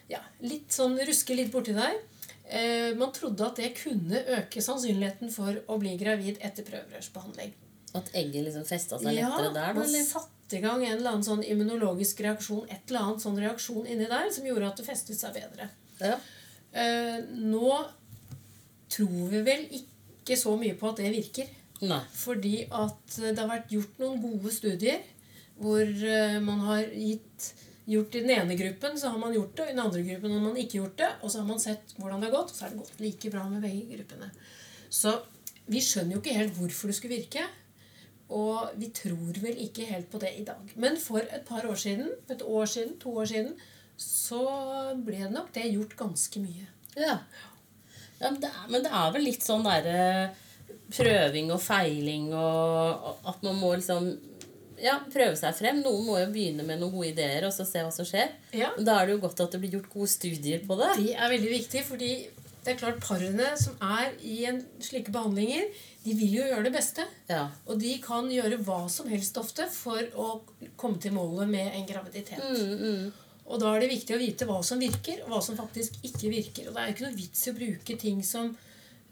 ja, 0.09 0.21
litt 0.45 0.69
sånn 0.71 0.99
ruske 1.07 1.35
litt 1.35 1.51
borti 1.53 1.73
der. 1.75 1.97
Eh, 2.45 2.93
man 2.95 3.11
trodde 3.13 3.41
at 3.47 3.57
det 3.57 3.71
kunne 3.79 4.21
øke 4.37 4.61
sannsynligheten 4.61 5.31
for 5.33 5.57
å 5.67 5.79
bli 5.81 5.97
gravid 5.97 6.37
etter 6.45 6.63
prøverørsbehandling. 6.69 7.55
At 7.95 8.11
egget 8.13 8.45
liksom 8.45 8.67
festa 8.69 8.99
seg 8.99 9.15
Ja, 9.17 9.31
lettere 9.31 9.55
der? 9.55 9.67
Ja, 9.69 9.73
man 9.73 10.05
satte 10.05 10.59
i 10.59 10.61
gang 10.61 10.85
en 10.85 10.99
eller 10.99 11.11
annen 11.15 11.25
sånn 11.25 11.43
immunologisk 11.43 12.21
reaksjon, 12.21 12.67
et 12.69 12.85
eller 12.91 13.01
annet 13.01 13.23
sånn 13.25 13.39
reaksjon 13.41 13.87
inni 13.87 14.07
der, 14.07 14.31
som 14.31 14.45
gjorde 14.45 14.69
at 14.69 14.77
det 14.77 14.87
festet 14.87 15.17
seg 15.17 15.33
bedre. 15.35 15.71
Ja. 16.01 16.19
Eh, 16.75 17.23
nå 17.33 17.87
tror 18.91 19.29
vi 19.31 19.41
vel 19.47 19.65
ikke 19.73 20.37
så 20.39 20.53
mye 20.61 20.77
på 20.79 20.91
at 20.93 21.01
det 21.01 21.11
virker. 21.15 21.49
Nei. 21.83 22.01
Fordi 22.15 22.55
at 22.71 23.19
det 23.19 23.39
har 23.41 23.51
vært 23.51 23.73
gjort 23.75 23.99
noen 24.03 24.23
gode 24.23 24.53
studier 24.55 25.03
hvor 25.61 25.83
eh, 25.87 26.41
man 26.43 26.63
har 26.67 26.89
gitt 26.91 27.53
gjort 27.85 28.15
I 28.17 28.23
den 28.25 28.33
ene 28.33 28.55
gruppen 28.57 28.97
så 28.99 29.11
har 29.13 29.21
man 29.21 29.35
gjort 29.35 29.57
det, 29.57 29.65
og 29.65 29.69
i 29.69 29.75
den 29.75 29.83
andre 29.83 30.03
gruppen 30.07 30.33
har 30.33 30.41
man 30.41 30.57
ikke 30.57 30.79
gjort 30.79 30.97
det. 31.03 31.11
Og 31.21 31.31
så 31.31 31.43
har 31.43 31.49
man 31.51 31.61
sett 31.61 31.93
hvordan 31.99 32.23
det 32.23 32.31
har 32.31 32.37
gått, 32.39 32.53
og 32.53 32.57
så 32.57 32.65
har 32.65 32.73
det 32.73 32.81
gått 32.81 33.03
like 33.05 33.33
bra 33.35 33.43
med 33.51 33.67
begge 33.67 33.99
gruppene. 33.99 34.31
Så 34.89 35.13
vi 35.69 35.83
skjønner 35.85 36.17
jo 36.17 36.23
ikke 36.23 36.39
helt 36.39 36.57
hvorfor 36.57 36.91
det 36.91 36.97
skulle 36.97 37.19
virke. 37.19 37.45
Og 38.35 38.73
vi 38.81 38.89
tror 38.97 39.41
vel 39.43 39.61
ikke 39.67 39.85
helt 39.91 40.09
på 40.13 40.21
det 40.23 40.33
i 40.39 40.47
dag. 40.49 40.73
Men 40.81 40.97
for 41.01 41.21
et 41.21 41.45
par 41.45 41.67
år 41.69 41.77
siden, 41.81 42.09
et 42.33 42.43
år 42.43 42.71
siden, 42.73 42.97
to 43.03 43.13
år 43.21 43.29
siden, 43.29 43.53
så 44.01 44.41
ble 45.05 45.29
nok 45.31 45.53
det 45.55 45.69
gjort 45.75 45.93
ganske 45.99 46.41
mye. 46.43 46.65
Ja. 46.97 47.19
ja 48.21 48.31
men, 48.31 48.41
det 48.41 48.49
er, 48.49 48.65
men 48.73 48.87
det 48.87 48.95
er 48.97 49.13
vel 49.15 49.29
litt 49.29 49.45
sånn 49.45 49.67
derre 49.67 50.33
prøving 50.95 51.51
og 51.55 51.61
feiling 51.63 52.31
og 52.37 53.11
og 53.11 53.29
at 53.33 53.45
man 53.47 53.59
må 53.59 53.75
liksom 53.75 54.13
ja, 54.81 54.99
prøve 55.13 55.37
seg 55.39 55.55
frem. 55.57 55.81
Noen 55.85 56.07
må 56.07 56.19
jo 56.21 56.31
begynne 56.33 56.67
med 56.67 56.81
noen 56.81 56.93
gode 56.93 57.13
ideer 57.13 57.47
og 57.47 57.55
så 57.55 57.67
se 57.69 57.83
hva 57.85 57.93
som 57.95 58.07
skjer. 58.09 58.33
Ja. 58.57 58.73
Da 58.79 58.99
er 59.01 59.09
det 59.09 59.17
jo 59.17 59.25
godt 59.25 59.45
at 59.45 59.55
det 59.55 59.63
blir 59.63 59.79
gjort 59.79 59.93
gode 59.93 60.11
studier 60.13 60.65
på 60.67 60.79
det. 60.81 60.91
Det 61.01 61.15
er 61.15 61.33
veldig 61.33 61.53
viktig, 61.55 61.85
fordi 61.89 62.13
det 62.65 62.73
er 62.73 62.79
klart 62.81 63.03
parene 63.05 63.51
som 63.61 63.77
er 63.85 64.15
i 64.25 64.45
en 64.49 64.63
slike 64.83 65.13
behandlinger, 65.13 65.67
de 66.05 66.15
vil 66.17 66.39
jo 66.39 66.47
gjøre 66.49 66.65
det 66.67 66.73
beste. 66.73 67.05
Ja. 67.29 67.47
Og 67.69 67.81
de 67.81 67.93
kan 68.05 68.31
gjøre 68.33 68.61
hva 68.65 68.85
som 68.93 69.09
helst 69.13 69.37
ofte 69.41 69.67
for 69.73 70.01
å 70.21 70.29
komme 70.81 71.01
til 71.01 71.15
målet 71.17 71.51
med 71.51 71.77
en 71.77 71.87
graviditet. 71.89 72.41
Mm, 72.41 72.81
mm. 72.81 73.45
Og 73.45 73.61
da 73.61 73.75
er 73.75 73.85
det 73.85 73.93
viktig 73.93 74.17
å 74.17 74.21
vite 74.21 74.49
hva 74.49 74.63
som 74.65 74.81
virker, 74.81 75.21
og 75.25 75.35
hva 75.35 75.41
som 75.45 75.59
faktisk 75.59 75.99
ikke 76.09 76.33
virker. 76.33 76.69
Og 76.69 76.77
det 76.77 76.83
er 76.83 76.89
jo 76.89 76.97
ikke 76.97 77.07
noe 77.09 77.19
vits 77.19 77.45
i 77.45 77.53
å 77.53 77.59
bruke 77.59 77.99
ting 78.01 78.25
som 78.25 78.55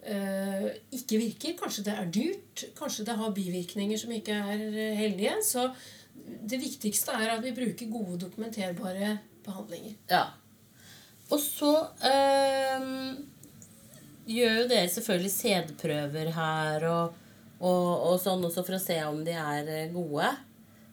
ikke 0.03 1.19
virker. 1.21 1.55
Kanskje 1.61 1.85
det 1.87 1.93
er 1.95 2.09
dyrt, 2.15 2.65
kanskje 2.79 3.05
det 3.07 3.15
har 3.21 3.35
bivirkninger 3.37 3.99
som 4.01 4.11
ikke 4.13 4.35
er 4.35 4.63
eh, 4.69 4.97
heldige. 4.99 5.37
Så 5.47 5.69
det 6.49 6.59
viktigste 6.61 7.15
er 7.15 7.37
at 7.37 7.43
vi 7.45 7.53
bruker 7.55 7.91
gode, 7.93 8.19
dokumenterbare 8.27 9.19
behandlinger. 9.45 9.95
ja. 10.11 10.25
Og 11.33 11.39
så 11.41 11.71
øh, 12.05 12.83
gjør 14.29 14.57
jo 14.59 14.65
dere 14.69 14.89
selvfølgelig 14.93 15.31
sædprøver 15.33 16.29
her 16.37 16.85
og, 16.91 17.15
og, 17.63 17.87
og 18.11 18.19
sånn 18.21 18.45
også 18.45 18.65
for 18.67 18.77
å 18.77 18.81
se 18.83 18.99
om 19.09 19.23
de 19.25 19.33
er 19.33 19.71
eh, 19.73 19.93
gode. 19.95 20.29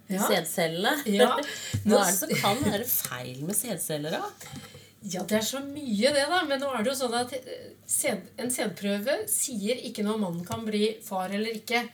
De 0.07 0.15
Ja. 0.15 0.23
sædcellene. 0.29 0.93
Ja. 1.11 1.27
Hva 1.83 1.99
er 1.99 2.07
det 2.07 2.15
som 2.21 2.31
kan 2.39 2.63
være 2.63 2.87
feil 2.87 3.43
med 3.45 3.57
sædceller, 3.59 4.15
da? 4.15 4.78
Ja, 5.01 5.23
det 5.23 5.38
er 5.38 5.45
så 5.47 5.59
mye 5.63 6.09
det, 6.12 6.25
da. 6.27 6.41
Men 6.47 6.59
nå 6.59 6.69
er 6.75 6.83
det 6.83 6.91
jo 6.91 6.97
sånn 6.99 7.13
at 7.15 7.31
eh, 7.38 8.17
en 8.43 8.51
sædprøve 8.51 9.13
sier 9.31 9.79
ikke 9.88 10.03
når 10.03 10.17
mannen 10.19 10.45
kan 10.45 10.65
bli 10.67 10.97
far 11.05 11.31
eller 11.31 11.55
ikke, 11.55 11.85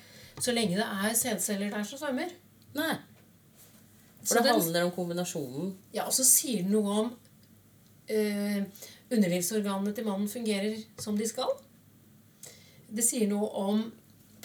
så 0.42 0.52
lenge 0.56 0.76
det 0.80 0.86
er 0.88 1.14
sædceller 1.16 1.70
der 1.72 1.84
som 1.86 2.00
svømmer. 2.02 2.32
Nei. 2.76 2.96
Så 4.26 4.34
For 4.34 4.42
det 4.42 4.48
den- 4.52 4.62
handler 4.62 4.84
om 4.88 4.92
kombinasjonen. 4.92 5.76
Ja, 5.94 6.06
Og 6.08 6.14
så 6.14 6.24
sier 6.26 6.64
den 6.64 6.72
noe 6.74 6.96
om 7.04 7.12
eh, 8.10 8.64
underlivsorganene 9.14 9.94
til 9.96 10.06
mannen 10.06 10.28
fungerer 10.30 10.76
som 11.00 11.18
de 11.18 11.28
skal. 11.30 11.54
Det 12.90 13.04
sier 13.06 13.28
noe 13.30 13.48
om 13.54 13.86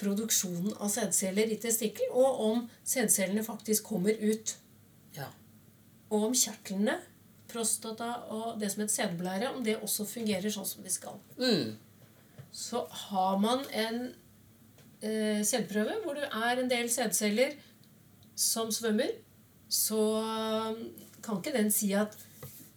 produksjonen 0.01 0.73
av 0.81 0.88
sædceller 0.92 1.51
i 1.53 1.57
testikkel, 1.61 2.09
og 2.12 2.40
om 2.44 2.62
sædcellene 2.85 3.42
faktisk 3.44 3.85
kommer 3.85 4.16
ut. 4.20 4.55
Ja. 5.16 5.27
Og 6.11 6.25
om 6.31 6.35
kjertlene, 6.35 6.99
prostata 7.53 8.11
og 8.35 8.61
det 8.61 8.71
som 8.73 8.83
heter 8.83 8.95
sædblære, 8.95 9.51
om 9.55 9.65
det 9.65 9.79
også 9.83 10.07
fungerer 10.09 10.51
sånn 10.53 10.67
som 10.69 10.85
de 10.87 10.93
skal. 10.93 11.19
Mm. 11.39 11.77
Så 12.53 12.85
har 13.07 13.39
man 13.39 13.65
en 13.73 14.01
eh, 15.03 15.43
sædprøve 15.47 16.01
hvor 16.05 16.19
det 16.19 16.29
er 16.31 16.63
en 16.63 16.71
del 16.71 16.91
sædceller 16.91 17.55
som 18.37 18.71
svømmer, 18.73 19.13
så 19.69 20.01
eh, 20.23 20.81
kan 21.23 21.39
ikke 21.39 21.57
den 21.59 21.71
si 21.71 21.93
at 21.93 22.17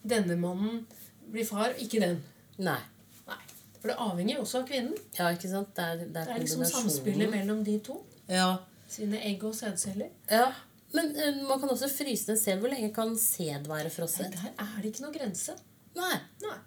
denne 0.04 0.36
mannen 0.38 0.84
blir 1.32 1.46
far, 1.48 1.74
ikke 1.80 2.02
den. 2.04 2.20
Nei. 2.58 2.80
Nei. 3.28 3.40
For 3.80 3.90
det 3.90 3.96
avhenger 4.00 4.36
jo 4.36 4.44
også 4.44 4.62
av 4.62 4.68
kvinnen. 4.68 4.94
Ja, 5.18 5.32
ikke 5.34 5.50
sant? 5.50 5.72
Det 5.78 5.84
er, 5.86 5.96
det 6.04 6.10
er, 6.12 6.28
Det 6.28 6.36
er 6.36 6.44
liksom 6.44 6.66
samspillet 6.68 7.32
mellom 7.32 7.64
de 7.66 7.80
to. 7.86 7.98
Ja. 8.30 8.52
Sine 8.90 9.24
egg 9.26 9.44
og 9.44 9.56
sædceller. 9.58 10.12
ja. 10.32 10.52
Men 10.93 11.06
uh, 11.17 11.47
man 11.47 11.60
kan 11.62 11.69
også 11.73 11.88
fryse 11.89 12.29
ned 12.29 12.38
sæd. 12.41 12.58
Hvor 12.62 12.69
lenge 12.73 12.91
kan 12.95 13.15
sæd 13.17 13.63
være 13.69 13.89
frosset? 13.93 14.32
Der 14.36 14.49
er 14.62 14.75
det 14.82 14.88
ikke 14.93 15.03
noe 15.08 15.15
grense. 15.15 15.51
Nei. 15.97 16.17
Nei. 16.45 16.60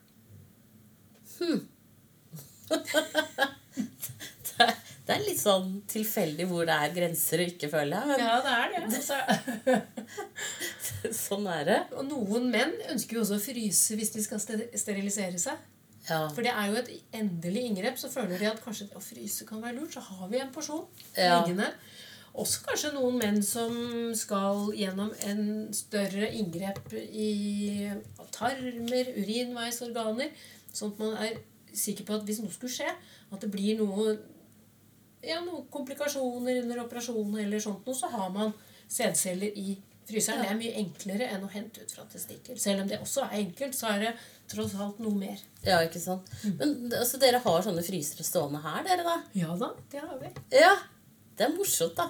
Det, 5.07 5.15
sånn 5.39 5.69
tilfeldig 5.87 6.49
hvor 6.51 6.67
det 6.67 6.75
er 6.75 6.91
grenser 6.95 7.39
og 7.45 7.49
ikke, 7.53 7.69
føler 7.71 7.95
jeg. 7.95 8.19
Ja, 8.25 8.35
det 8.43 8.53
er 8.57 8.67
det. 8.73 8.81
Altså, 11.07 11.13
sånn 11.15 11.47
er 11.51 11.65
det. 11.69 11.77
og 11.95 12.05
noen 12.09 12.49
menn 12.51 12.73
ønsker 12.91 13.17
jo 13.19 13.23
også 13.23 13.37
å 13.39 13.43
fryse 13.45 13.95
hvis 13.99 14.11
de 14.17 14.21
skal 14.25 14.41
sterilisere 14.43 15.39
seg. 15.39 15.57
Ja. 16.09 16.21
For 16.35 16.43
det 16.47 16.53
er 16.55 16.67
jo 16.73 16.77
et 16.81 16.91
endelig 17.19 17.63
inngrep. 17.69 17.97
Så 18.01 18.09
føler 18.11 18.39
de 18.41 18.47
at 18.51 18.63
kanskje 18.65 18.87
å 18.99 19.01
fryse 19.03 19.45
kan 19.47 19.63
være 19.63 19.77
lurt. 19.79 19.93
Så 19.95 20.01
har 20.09 20.27
vi 20.33 20.39
en 20.43 20.53
porsjon 20.55 20.85
Ja. 21.15 21.41
liggende. 21.41 21.69
Også 22.37 22.63
kanskje 22.67 22.93
noen 22.93 23.17
menn 23.21 23.39
som 23.45 23.73
skal 24.17 24.69
gjennom 24.77 25.13
en 25.25 25.43
større 25.77 26.29
inngrep 26.37 26.93
i 27.01 27.89
tarmer, 28.35 29.13
urinveisorganer. 29.17 30.33
Sånn 30.77 30.93
at 30.93 31.01
man 31.01 31.17
er 31.25 31.39
sikker 31.77 32.05
på 32.09 32.17
at 32.19 32.27
hvis 32.29 32.43
noe 32.45 32.53
skulle 32.53 32.73
skje, 32.73 32.93
at 33.33 33.43
det 33.43 33.51
blir 33.53 33.79
noe 33.81 34.17
ja, 35.27 35.41
noen 35.43 35.65
komplikasjoner 35.73 36.61
under 36.63 36.85
operasjonen 36.85 37.41
eller 37.47 37.63
sånt 37.63 37.87
noe, 37.89 37.97
så 37.97 38.11
har 38.13 38.29
man 38.35 38.53
sædceller 38.87 39.57
i 39.59 39.79
fryseren. 40.07 40.45
Det 40.45 40.51
er 40.53 40.59
mye 40.61 40.75
enklere 40.83 41.31
enn 41.35 41.47
å 41.47 41.51
hente 41.51 41.83
ut 41.83 41.95
fra 41.97 42.05
testikkel. 42.13 42.59
Selv 42.63 42.85
om 42.85 42.91
det 42.91 43.01
også 43.03 43.25
er 43.27 43.41
enkelt, 43.41 43.75
så 43.75 43.91
er 43.95 44.05
det 44.05 44.13
tross 44.53 44.77
alt 44.79 45.01
noe 45.03 45.17
mer. 45.19 45.41
ja, 45.67 45.81
ikke 45.83 46.03
sant. 46.03 46.29
Men 46.61 46.93
altså, 46.93 47.19
dere 47.23 47.41
har 47.43 47.65
sånne 47.65 47.83
frysere 47.87 48.27
stående 48.27 48.61
her, 48.63 48.85
dere, 48.87 49.09
da? 49.09 49.17
Ja 49.35 49.57
da, 49.59 49.73
det 49.91 50.05
har 50.05 50.21
vi. 50.21 50.31
Ja. 50.55 50.77
Det 51.37 51.45
er 51.45 51.57
morsomt, 51.57 51.99
da. 51.99 52.07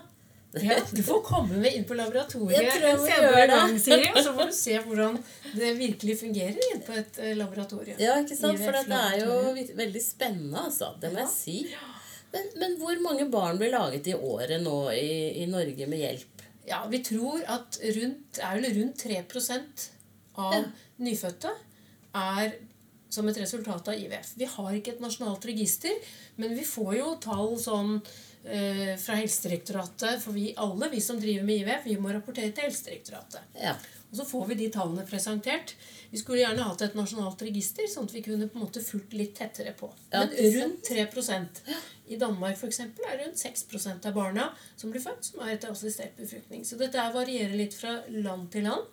Ja, 0.57 0.77
du 0.93 1.03
får 1.05 1.21
komme 1.27 1.59
med 1.61 1.75
inn 1.77 1.85
på 1.85 1.97
laboratoriet 1.99 2.63
en 2.79 3.01
senere 3.03 3.47
gang, 3.51 3.75
Siri, 3.83 4.07
og 4.15 4.23
så 4.25 4.33
får 4.37 4.49
du 4.49 4.55
se 4.57 4.77
hvordan 4.87 5.19
det 5.53 5.73
virkelig 5.77 6.15
fungerer 6.23 6.57
inne 6.71 6.81
på 6.87 6.95
et 6.97 7.19
eh, 7.21 7.35
laboratorium. 7.37 7.99
Ja, 8.01 8.15
ikke 8.23 8.39
sant? 8.39 8.63
For 8.63 8.79
det 8.79 9.01
er 9.03 9.19
jo 9.21 9.67
veldig 9.83 10.03
spennende, 10.05 10.63
altså. 10.71 10.95
Det 11.03 11.11
må 11.13 11.21
jeg 11.25 11.33
si. 11.35 11.59
Men, 12.33 12.49
men 12.63 12.79
hvor 12.81 12.97
mange 13.05 13.29
barn 13.33 13.61
blir 13.61 13.75
laget 13.75 14.09
i 14.09 14.15
året 14.17 14.63
nå 14.65 14.79
i, 14.95 15.43
i 15.43 15.49
Norge 15.51 15.91
med 15.91 16.03
hjelp? 16.03 16.47
Ja, 16.67 16.81
vi 16.91 17.03
tror 17.05 17.43
at 17.53 17.77
rundt, 17.99 18.41
er 18.43 18.57
vel 18.59 18.73
rundt 18.81 19.05
3% 19.07 19.85
av 20.37 20.57
Ja. 20.57 20.63
nyfødte 20.99 21.53
er 22.17 22.57
som 23.13 23.29
et 23.31 23.39
resultat 23.39 23.89
av 23.89 23.95
IVF. 23.97 24.33
Vi 24.37 24.49
har 24.51 24.73
ikke 24.75 24.97
et 24.97 25.01
nasjonalt 25.05 25.45
register, 25.49 25.95
men 26.37 26.57
vi 26.59 26.65
får 26.67 26.97
jo 26.99 27.13
tall 27.23 27.55
sånn 27.61 28.01
fra 28.47 29.17
Helsedirektoratet. 29.19 30.21
For 30.23 30.37
vi 30.37 30.53
alle 30.63 30.91
vi 30.93 31.01
som 31.03 31.19
driver 31.21 31.47
med 31.49 31.65
IVF, 31.65 31.87
vi 31.89 31.97
må 31.99 32.13
rapportere 32.15 32.53
til 32.55 32.69
Helsedirektoratet. 32.69 33.57
Ja. 33.59 33.75
Og 34.11 34.17
så 34.21 34.25
får 34.25 34.47
vi 34.47 34.55
de 34.61 34.69
tallene 34.73 35.05
presentert. 35.07 35.75
Vi 36.11 36.21
skulle 36.21 36.39
gjerne 36.41 36.67
hatt 36.69 36.83
et 36.87 36.95
nasjonalt 36.97 37.43
register, 37.43 37.89
sånn 37.91 38.07
at 38.07 38.15
vi 38.15 38.23
kunne 38.25 38.47
på 38.49 38.59
en 38.59 38.65
måte 38.65 38.83
fulgt 38.85 39.17
litt 39.19 39.35
tettere 39.39 39.75
på. 39.77 39.91
Ja, 40.13 40.23
Men 40.23 40.55
rundt 40.55 40.87
3% 40.89 41.63
I 42.07 42.17
Danmark 42.21 42.57
for 42.57 42.71
eksempel, 42.71 43.05
er 43.11 43.19
rundt 43.25 43.41
6% 43.41 44.07
av 44.07 44.15
barna 44.15 44.47
som 44.77 44.93
blir 44.95 45.03
født, 45.03 45.27
som 45.27 45.43
er 45.43 45.57
etter 45.57 45.75
assistert 45.75 46.15
befruktning. 46.17 46.63
Så 46.65 46.79
dette 46.79 47.03
varierer 47.15 47.57
litt 47.59 47.75
fra 47.75 47.99
land 48.09 48.49
til 48.55 48.69
land. 48.71 48.87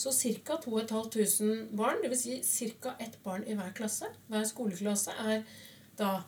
Så 0.00 0.10
ca. 0.42 0.56
2500 0.64 1.68
barn, 1.76 2.00
dvs. 2.02 2.24
Si 2.42 2.70
ca. 2.80 2.96
ett 2.98 3.20
barn 3.22 3.44
i 3.46 3.54
hver 3.54 3.74
klasse, 3.76 4.08
hver 4.32 4.48
skoleklasse, 4.48 5.12
er 5.28 5.44
da 6.00 6.22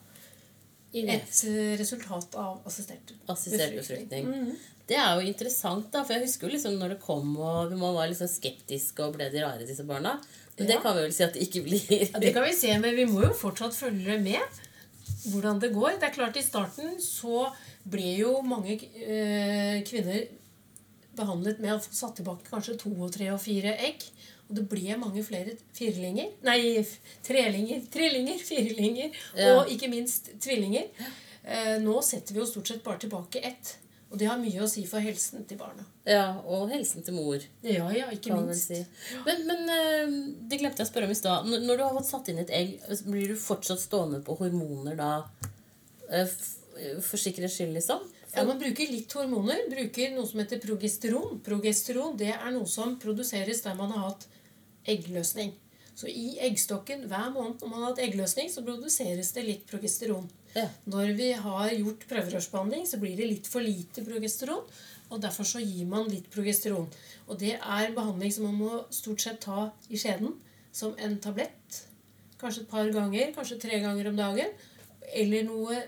et 0.95 1.45
eh, 1.49 1.77
resultat 1.81 2.35
av 2.39 2.63
assistert 2.67 3.13
Assistert 3.29 3.75
befruktning. 3.77 4.27
Mhm. 4.31 4.57
Det 4.87 4.95
er 4.95 5.19
jo 5.19 5.27
interessant, 5.27 5.89
da. 5.91 6.05
For 6.05 6.15
jeg 6.15 6.29
husker 6.29 6.47
jo 6.47 6.53
liksom 6.55 6.77
når 6.79 6.93
det 6.95 7.01
kom, 7.03 7.33
og 7.43 7.73
man 7.75 7.97
var 7.97 8.07
liksom 8.07 8.29
skeptisk 8.31 9.01
og 9.03 9.17
ble 9.17 9.27
de 9.33 9.43
rare, 9.43 9.67
disse 9.67 9.83
barna. 9.83 10.13
Men 10.57 10.69
det 10.71 10.77
kan 10.81 10.95
vi 10.95 11.03
vel 11.03 11.13
si 11.13 11.25
at 11.27 11.35
det 11.35 11.43
ikke 11.49 11.65
blir. 11.67 12.05
Ja, 12.13 12.21
Det 12.23 12.33
kan 12.33 12.47
vi 12.47 12.55
se, 12.55 12.71
men 12.79 12.95
vi 12.95 13.05
må 13.11 13.25
jo 13.25 13.33
fortsatt 13.35 13.75
følge 13.75 14.19
med 14.23 14.41
hvordan 15.27 15.59
det 15.61 15.73
går. 15.75 15.99
Det 15.99 16.07
er 16.09 16.15
klart 16.15 16.39
I 16.39 16.45
starten 16.47 17.01
så 17.03 17.49
ble 17.87 18.15
jo 18.21 18.39
mange 18.47 18.79
eh, 18.79 19.83
kvinner 19.87 20.23
behandlet 21.17 21.59
med 21.59 21.75
å 21.75 21.83
få 21.83 21.93
satt 21.97 22.19
tilbake 22.21 22.47
kanskje 22.51 22.79
to 22.79 22.93
og 22.95 23.11
tre 23.15 23.31
og 23.35 23.41
fire 23.43 23.75
egg. 23.89 24.05
Og 24.49 24.55
det 24.61 24.69
ble 24.71 24.97
mange 25.01 25.23
flere 25.27 25.57
firlinger 25.75 26.29
Nei, 26.47 26.85
trelinger, 27.27 27.81
trillinger, 27.93 28.39
firlinger 28.47 29.11
Ja. 29.35 29.57
og 29.61 29.71
ikke 29.73 29.89
minst 29.91 30.31
tvillinger. 30.41 30.87
Eh, 31.47 31.79
nå 31.83 31.97
setter 32.03 32.35
vi 32.35 32.41
jo 32.41 32.47
stort 32.47 32.69
sett 32.71 32.85
bare 32.85 32.99
tilbake 33.03 33.43
ett. 33.43 33.77
Og 34.11 34.19
det 34.21 34.29
har 34.31 34.39
mye 34.39 34.63
å 34.63 34.69
si 34.71 34.85
for 34.87 35.03
helsen 35.03 35.43
til 35.51 35.59
barna. 35.59 35.83
Ja, 36.07 36.39
Og 36.47 36.71
helsen 36.71 37.03
til 37.05 37.15
mor. 37.15 37.43
Ja, 37.67 37.89
ja, 37.91 38.07
ikke 38.15 38.37
minst. 38.39 38.69
si. 38.71 38.85
Men, 39.27 39.43
men 39.49 39.69
eh, 39.69 40.13
det 40.47 40.61
glemte 40.61 40.79
jeg 40.79 40.87
å 40.87 40.91
spørre 40.93 41.09
om 41.11 41.11
i 41.11 41.19
stad. 41.19 41.47
Når 41.51 41.77
du 41.77 41.83
har 41.83 41.95
fått 41.99 42.07
satt 42.13 42.29
inn 42.31 42.39
et 42.39 42.51
egg, 42.55 42.77
blir 43.07 43.29
du 43.29 43.35
fortsatt 43.35 43.83
stående 43.83 44.23
på 44.23 44.39
hormoner 44.39 44.95
da? 44.97 45.11
eh, 46.11 46.27
For 47.03 47.19
sikkerhets 47.19 47.59
skyld, 47.59 47.75
liksom? 47.75 48.07
Ja, 48.37 48.45
Man 48.45 48.59
bruker 48.61 48.87
litt 48.93 49.13
hormoner. 49.17 49.63
Bruker 49.71 50.11
noe 50.15 50.27
som 50.29 50.39
heter 50.43 50.61
progesteron. 50.63 51.41
Progesteron 51.43 52.17
det 52.21 52.31
er 52.37 52.51
noe 52.55 52.67
som 52.69 52.99
produseres 53.01 53.63
der 53.65 53.75
man 53.75 53.91
har 53.91 54.11
hatt 54.11 54.27
eggløsning. 54.89 55.55
Så 55.97 56.11
i 56.13 56.37
eggstokken 56.45 57.07
hver 57.09 57.31
måned 57.33 57.63
når 57.63 57.71
man 57.71 57.81
har 57.83 57.93
hatt 57.93 58.03
eggløsning, 58.05 58.51
så 58.53 58.65
produseres 58.65 59.33
det 59.33 59.47
litt 59.47 59.65
progesteron. 59.69 60.27
Ja. 60.57 60.67
Når 60.89 61.15
vi 61.17 61.31
har 61.33 61.73
gjort 61.73 62.05
prøverørsbehandling, 62.11 62.85
så 62.89 63.01
blir 63.01 63.17
det 63.17 63.29
litt 63.31 63.49
for 63.49 63.65
lite 63.65 64.05
progesteron. 64.05 64.65
Og 65.09 65.21
derfor 65.23 65.47
så 65.49 65.63
gir 65.63 65.87
man 65.89 66.09
litt 66.11 66.29
progesteron. 66.33 66.89
Og 67.29 67.39
det 67.41 67.55
er 67.57 67.95
behandling 67.97 68.33
som 68.35 68.49
man 68.49 68.59
må 68.61 68.81
stort 68.93 69.23
sett 69.25 69.41
ta 69.45 69.71
i 69.89 70.01
skjeden 70.01 70.35
som 70.75 70.97
en 71.01 71.17
tablett. 71.23 71.83
Kanskje 72.41 72.67
et 72.67 72.73
par 72.73 72.89
ganger, 72.93 73.33
kanskje 73.37 73.61
tre 73.63 73.79
ganger 73.81 74.11
om 74.11 74.19
dagen. 74.19 74.53
Eller 75.15 75.47
noe 75.47 75.79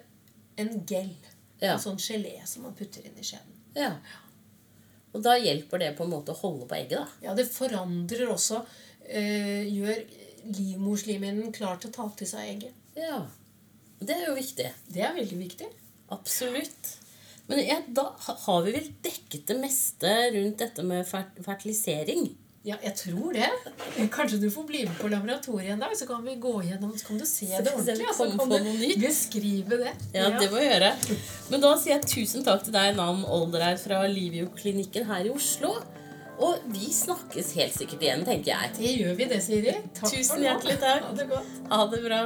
en 0.56 0.72
gel. 0.88 1.10
Ja. 1.60 1.74
En 1.74 1.82
sånn 1.82 2.00
gelé 2.00 2.38
som 2.48 2.64
man 2.64 2.76
putter 2.78 3.04
inn 3.04 3.18
i 3.18 3.26
skjeden. 3.26 3.60
ja. 3.76 3.92
Og 5.16 5.22
da 5.24 5.38
hjelper 5.40 5.80
det 5.80 5.94
på 5.96 6.04
en 6.04 6.10
måte 6.12 6.34
å 6.34 6.38
holde 6.42 6.66
på 6.68 6.76
egget, 6.76 6.98
da? 7.00 7.24
Ja, 7.24 7.32
det 7.34 7.46
forandrer 7.48 8.28
også 8.28 8.60
eh, 9.08 9.66
Gjør 9.68 10.00
livmorslimhinnen 10.48 11.52
klar 11.52 11.80
til 11.80 11.90
å 11.90 11.96
ta 11.96 12.08
til 12.16 12.30
seg 12.30 12.54
egget. 12.54 12.78
Ja. 12.96 13.24
Det 13.98 14.14
er 14.14 14.28
jo 14.30 14.36
viktig. 14.38 14.70
Det 14.94 15.04
er 15.04 15.16
veldig 15.16 15.38
viktig. 15.40 15.68
Absolutt. 16.14 16.94
Men 17.48 17.62
ja, 17.64 17.78
da 17.88 18.10
har 18.18 18.60
vi 18.66 18.74
vel 18.76 18.90
dekket 19.04 19.48
det 19.48 19.56
meste 19.60 20.12
rundt 20.34 20.60
dette 20.60 20.84
med 20.84 21.08
fertilisering? 21.08 22.28
Ja, 22.66 22.76
jeg 22.82 22.92
tror 22.98 23.32
det. 23.32 23.48
Kanskje 24.12 24.40
du 24.42 24.48
får 24.52 24.64
bli 24.68 24.82
med 24.84 24.96
på 24.98 25.08
laboratoriet 25.08 25.72
en 25.72 25.80
dag, 25.80 25.94
så 25.96 26.04
kan 26.08 26.24
vi 26.26 26.34
gå 26.42 26.52
gjennom, 26.66 26.90
så 26.98 27.06
kan 27.06 27.20
du 27.20 27.24
se 27.28 27.48
det 27.48 27.72
ordentlig. 27.76 28.08
Og 28.10 28.18
så 28.18 28.26
kan 28.34 28.50
du 28.52 29.04
beskrive 29.06 29.78
det. 29.84 29.92
Ja, 30.12 30.26
det 30.34 30.50
må 30.52 30.58
vi 30.58 30.66
gjøre. 30.66 30.90
Men 31.48 31.64
da 31.64 31.70
sier 31.80 31.94
jeg 31.96 32.10
tusen 32.10 32.44
takk 32.44 32.66
til 32.66 32.74
deg, 32.76 32.92
Nam 32.98 33.22
Olderheim 33.24 33.80
fra 33.80 34.02
Livio-klinikken 34.10 35.08
her 35.08 35.30
i 35.30 35.32
Oslo. 35.32 35.78
Og 36.38 36.58
vi 36.70 36.92
snakkes 36.94 37.52
helt 37.58 37.74
sikkert 37.74 38.04
igjen, 38.06 38.24
tenker 38.26 38.52
jeg. 38.54 38.74
Det 38.78 38.92
gjør 39.00 39.16
vi 39.18 39.30
det, 39.32 39.40
Siri. 39.42 39.74
Takk 39.98 40.12
Tusen 40.14 40.44
hjertelig 40.46 40.78
takk. 40.82 41.08
Ha 41.08 41.16
det 41.18 41.30
godt. 41.32 41.56
Ha 41.72 41.86
det 41.90 42.04
bra. 42.06 42.20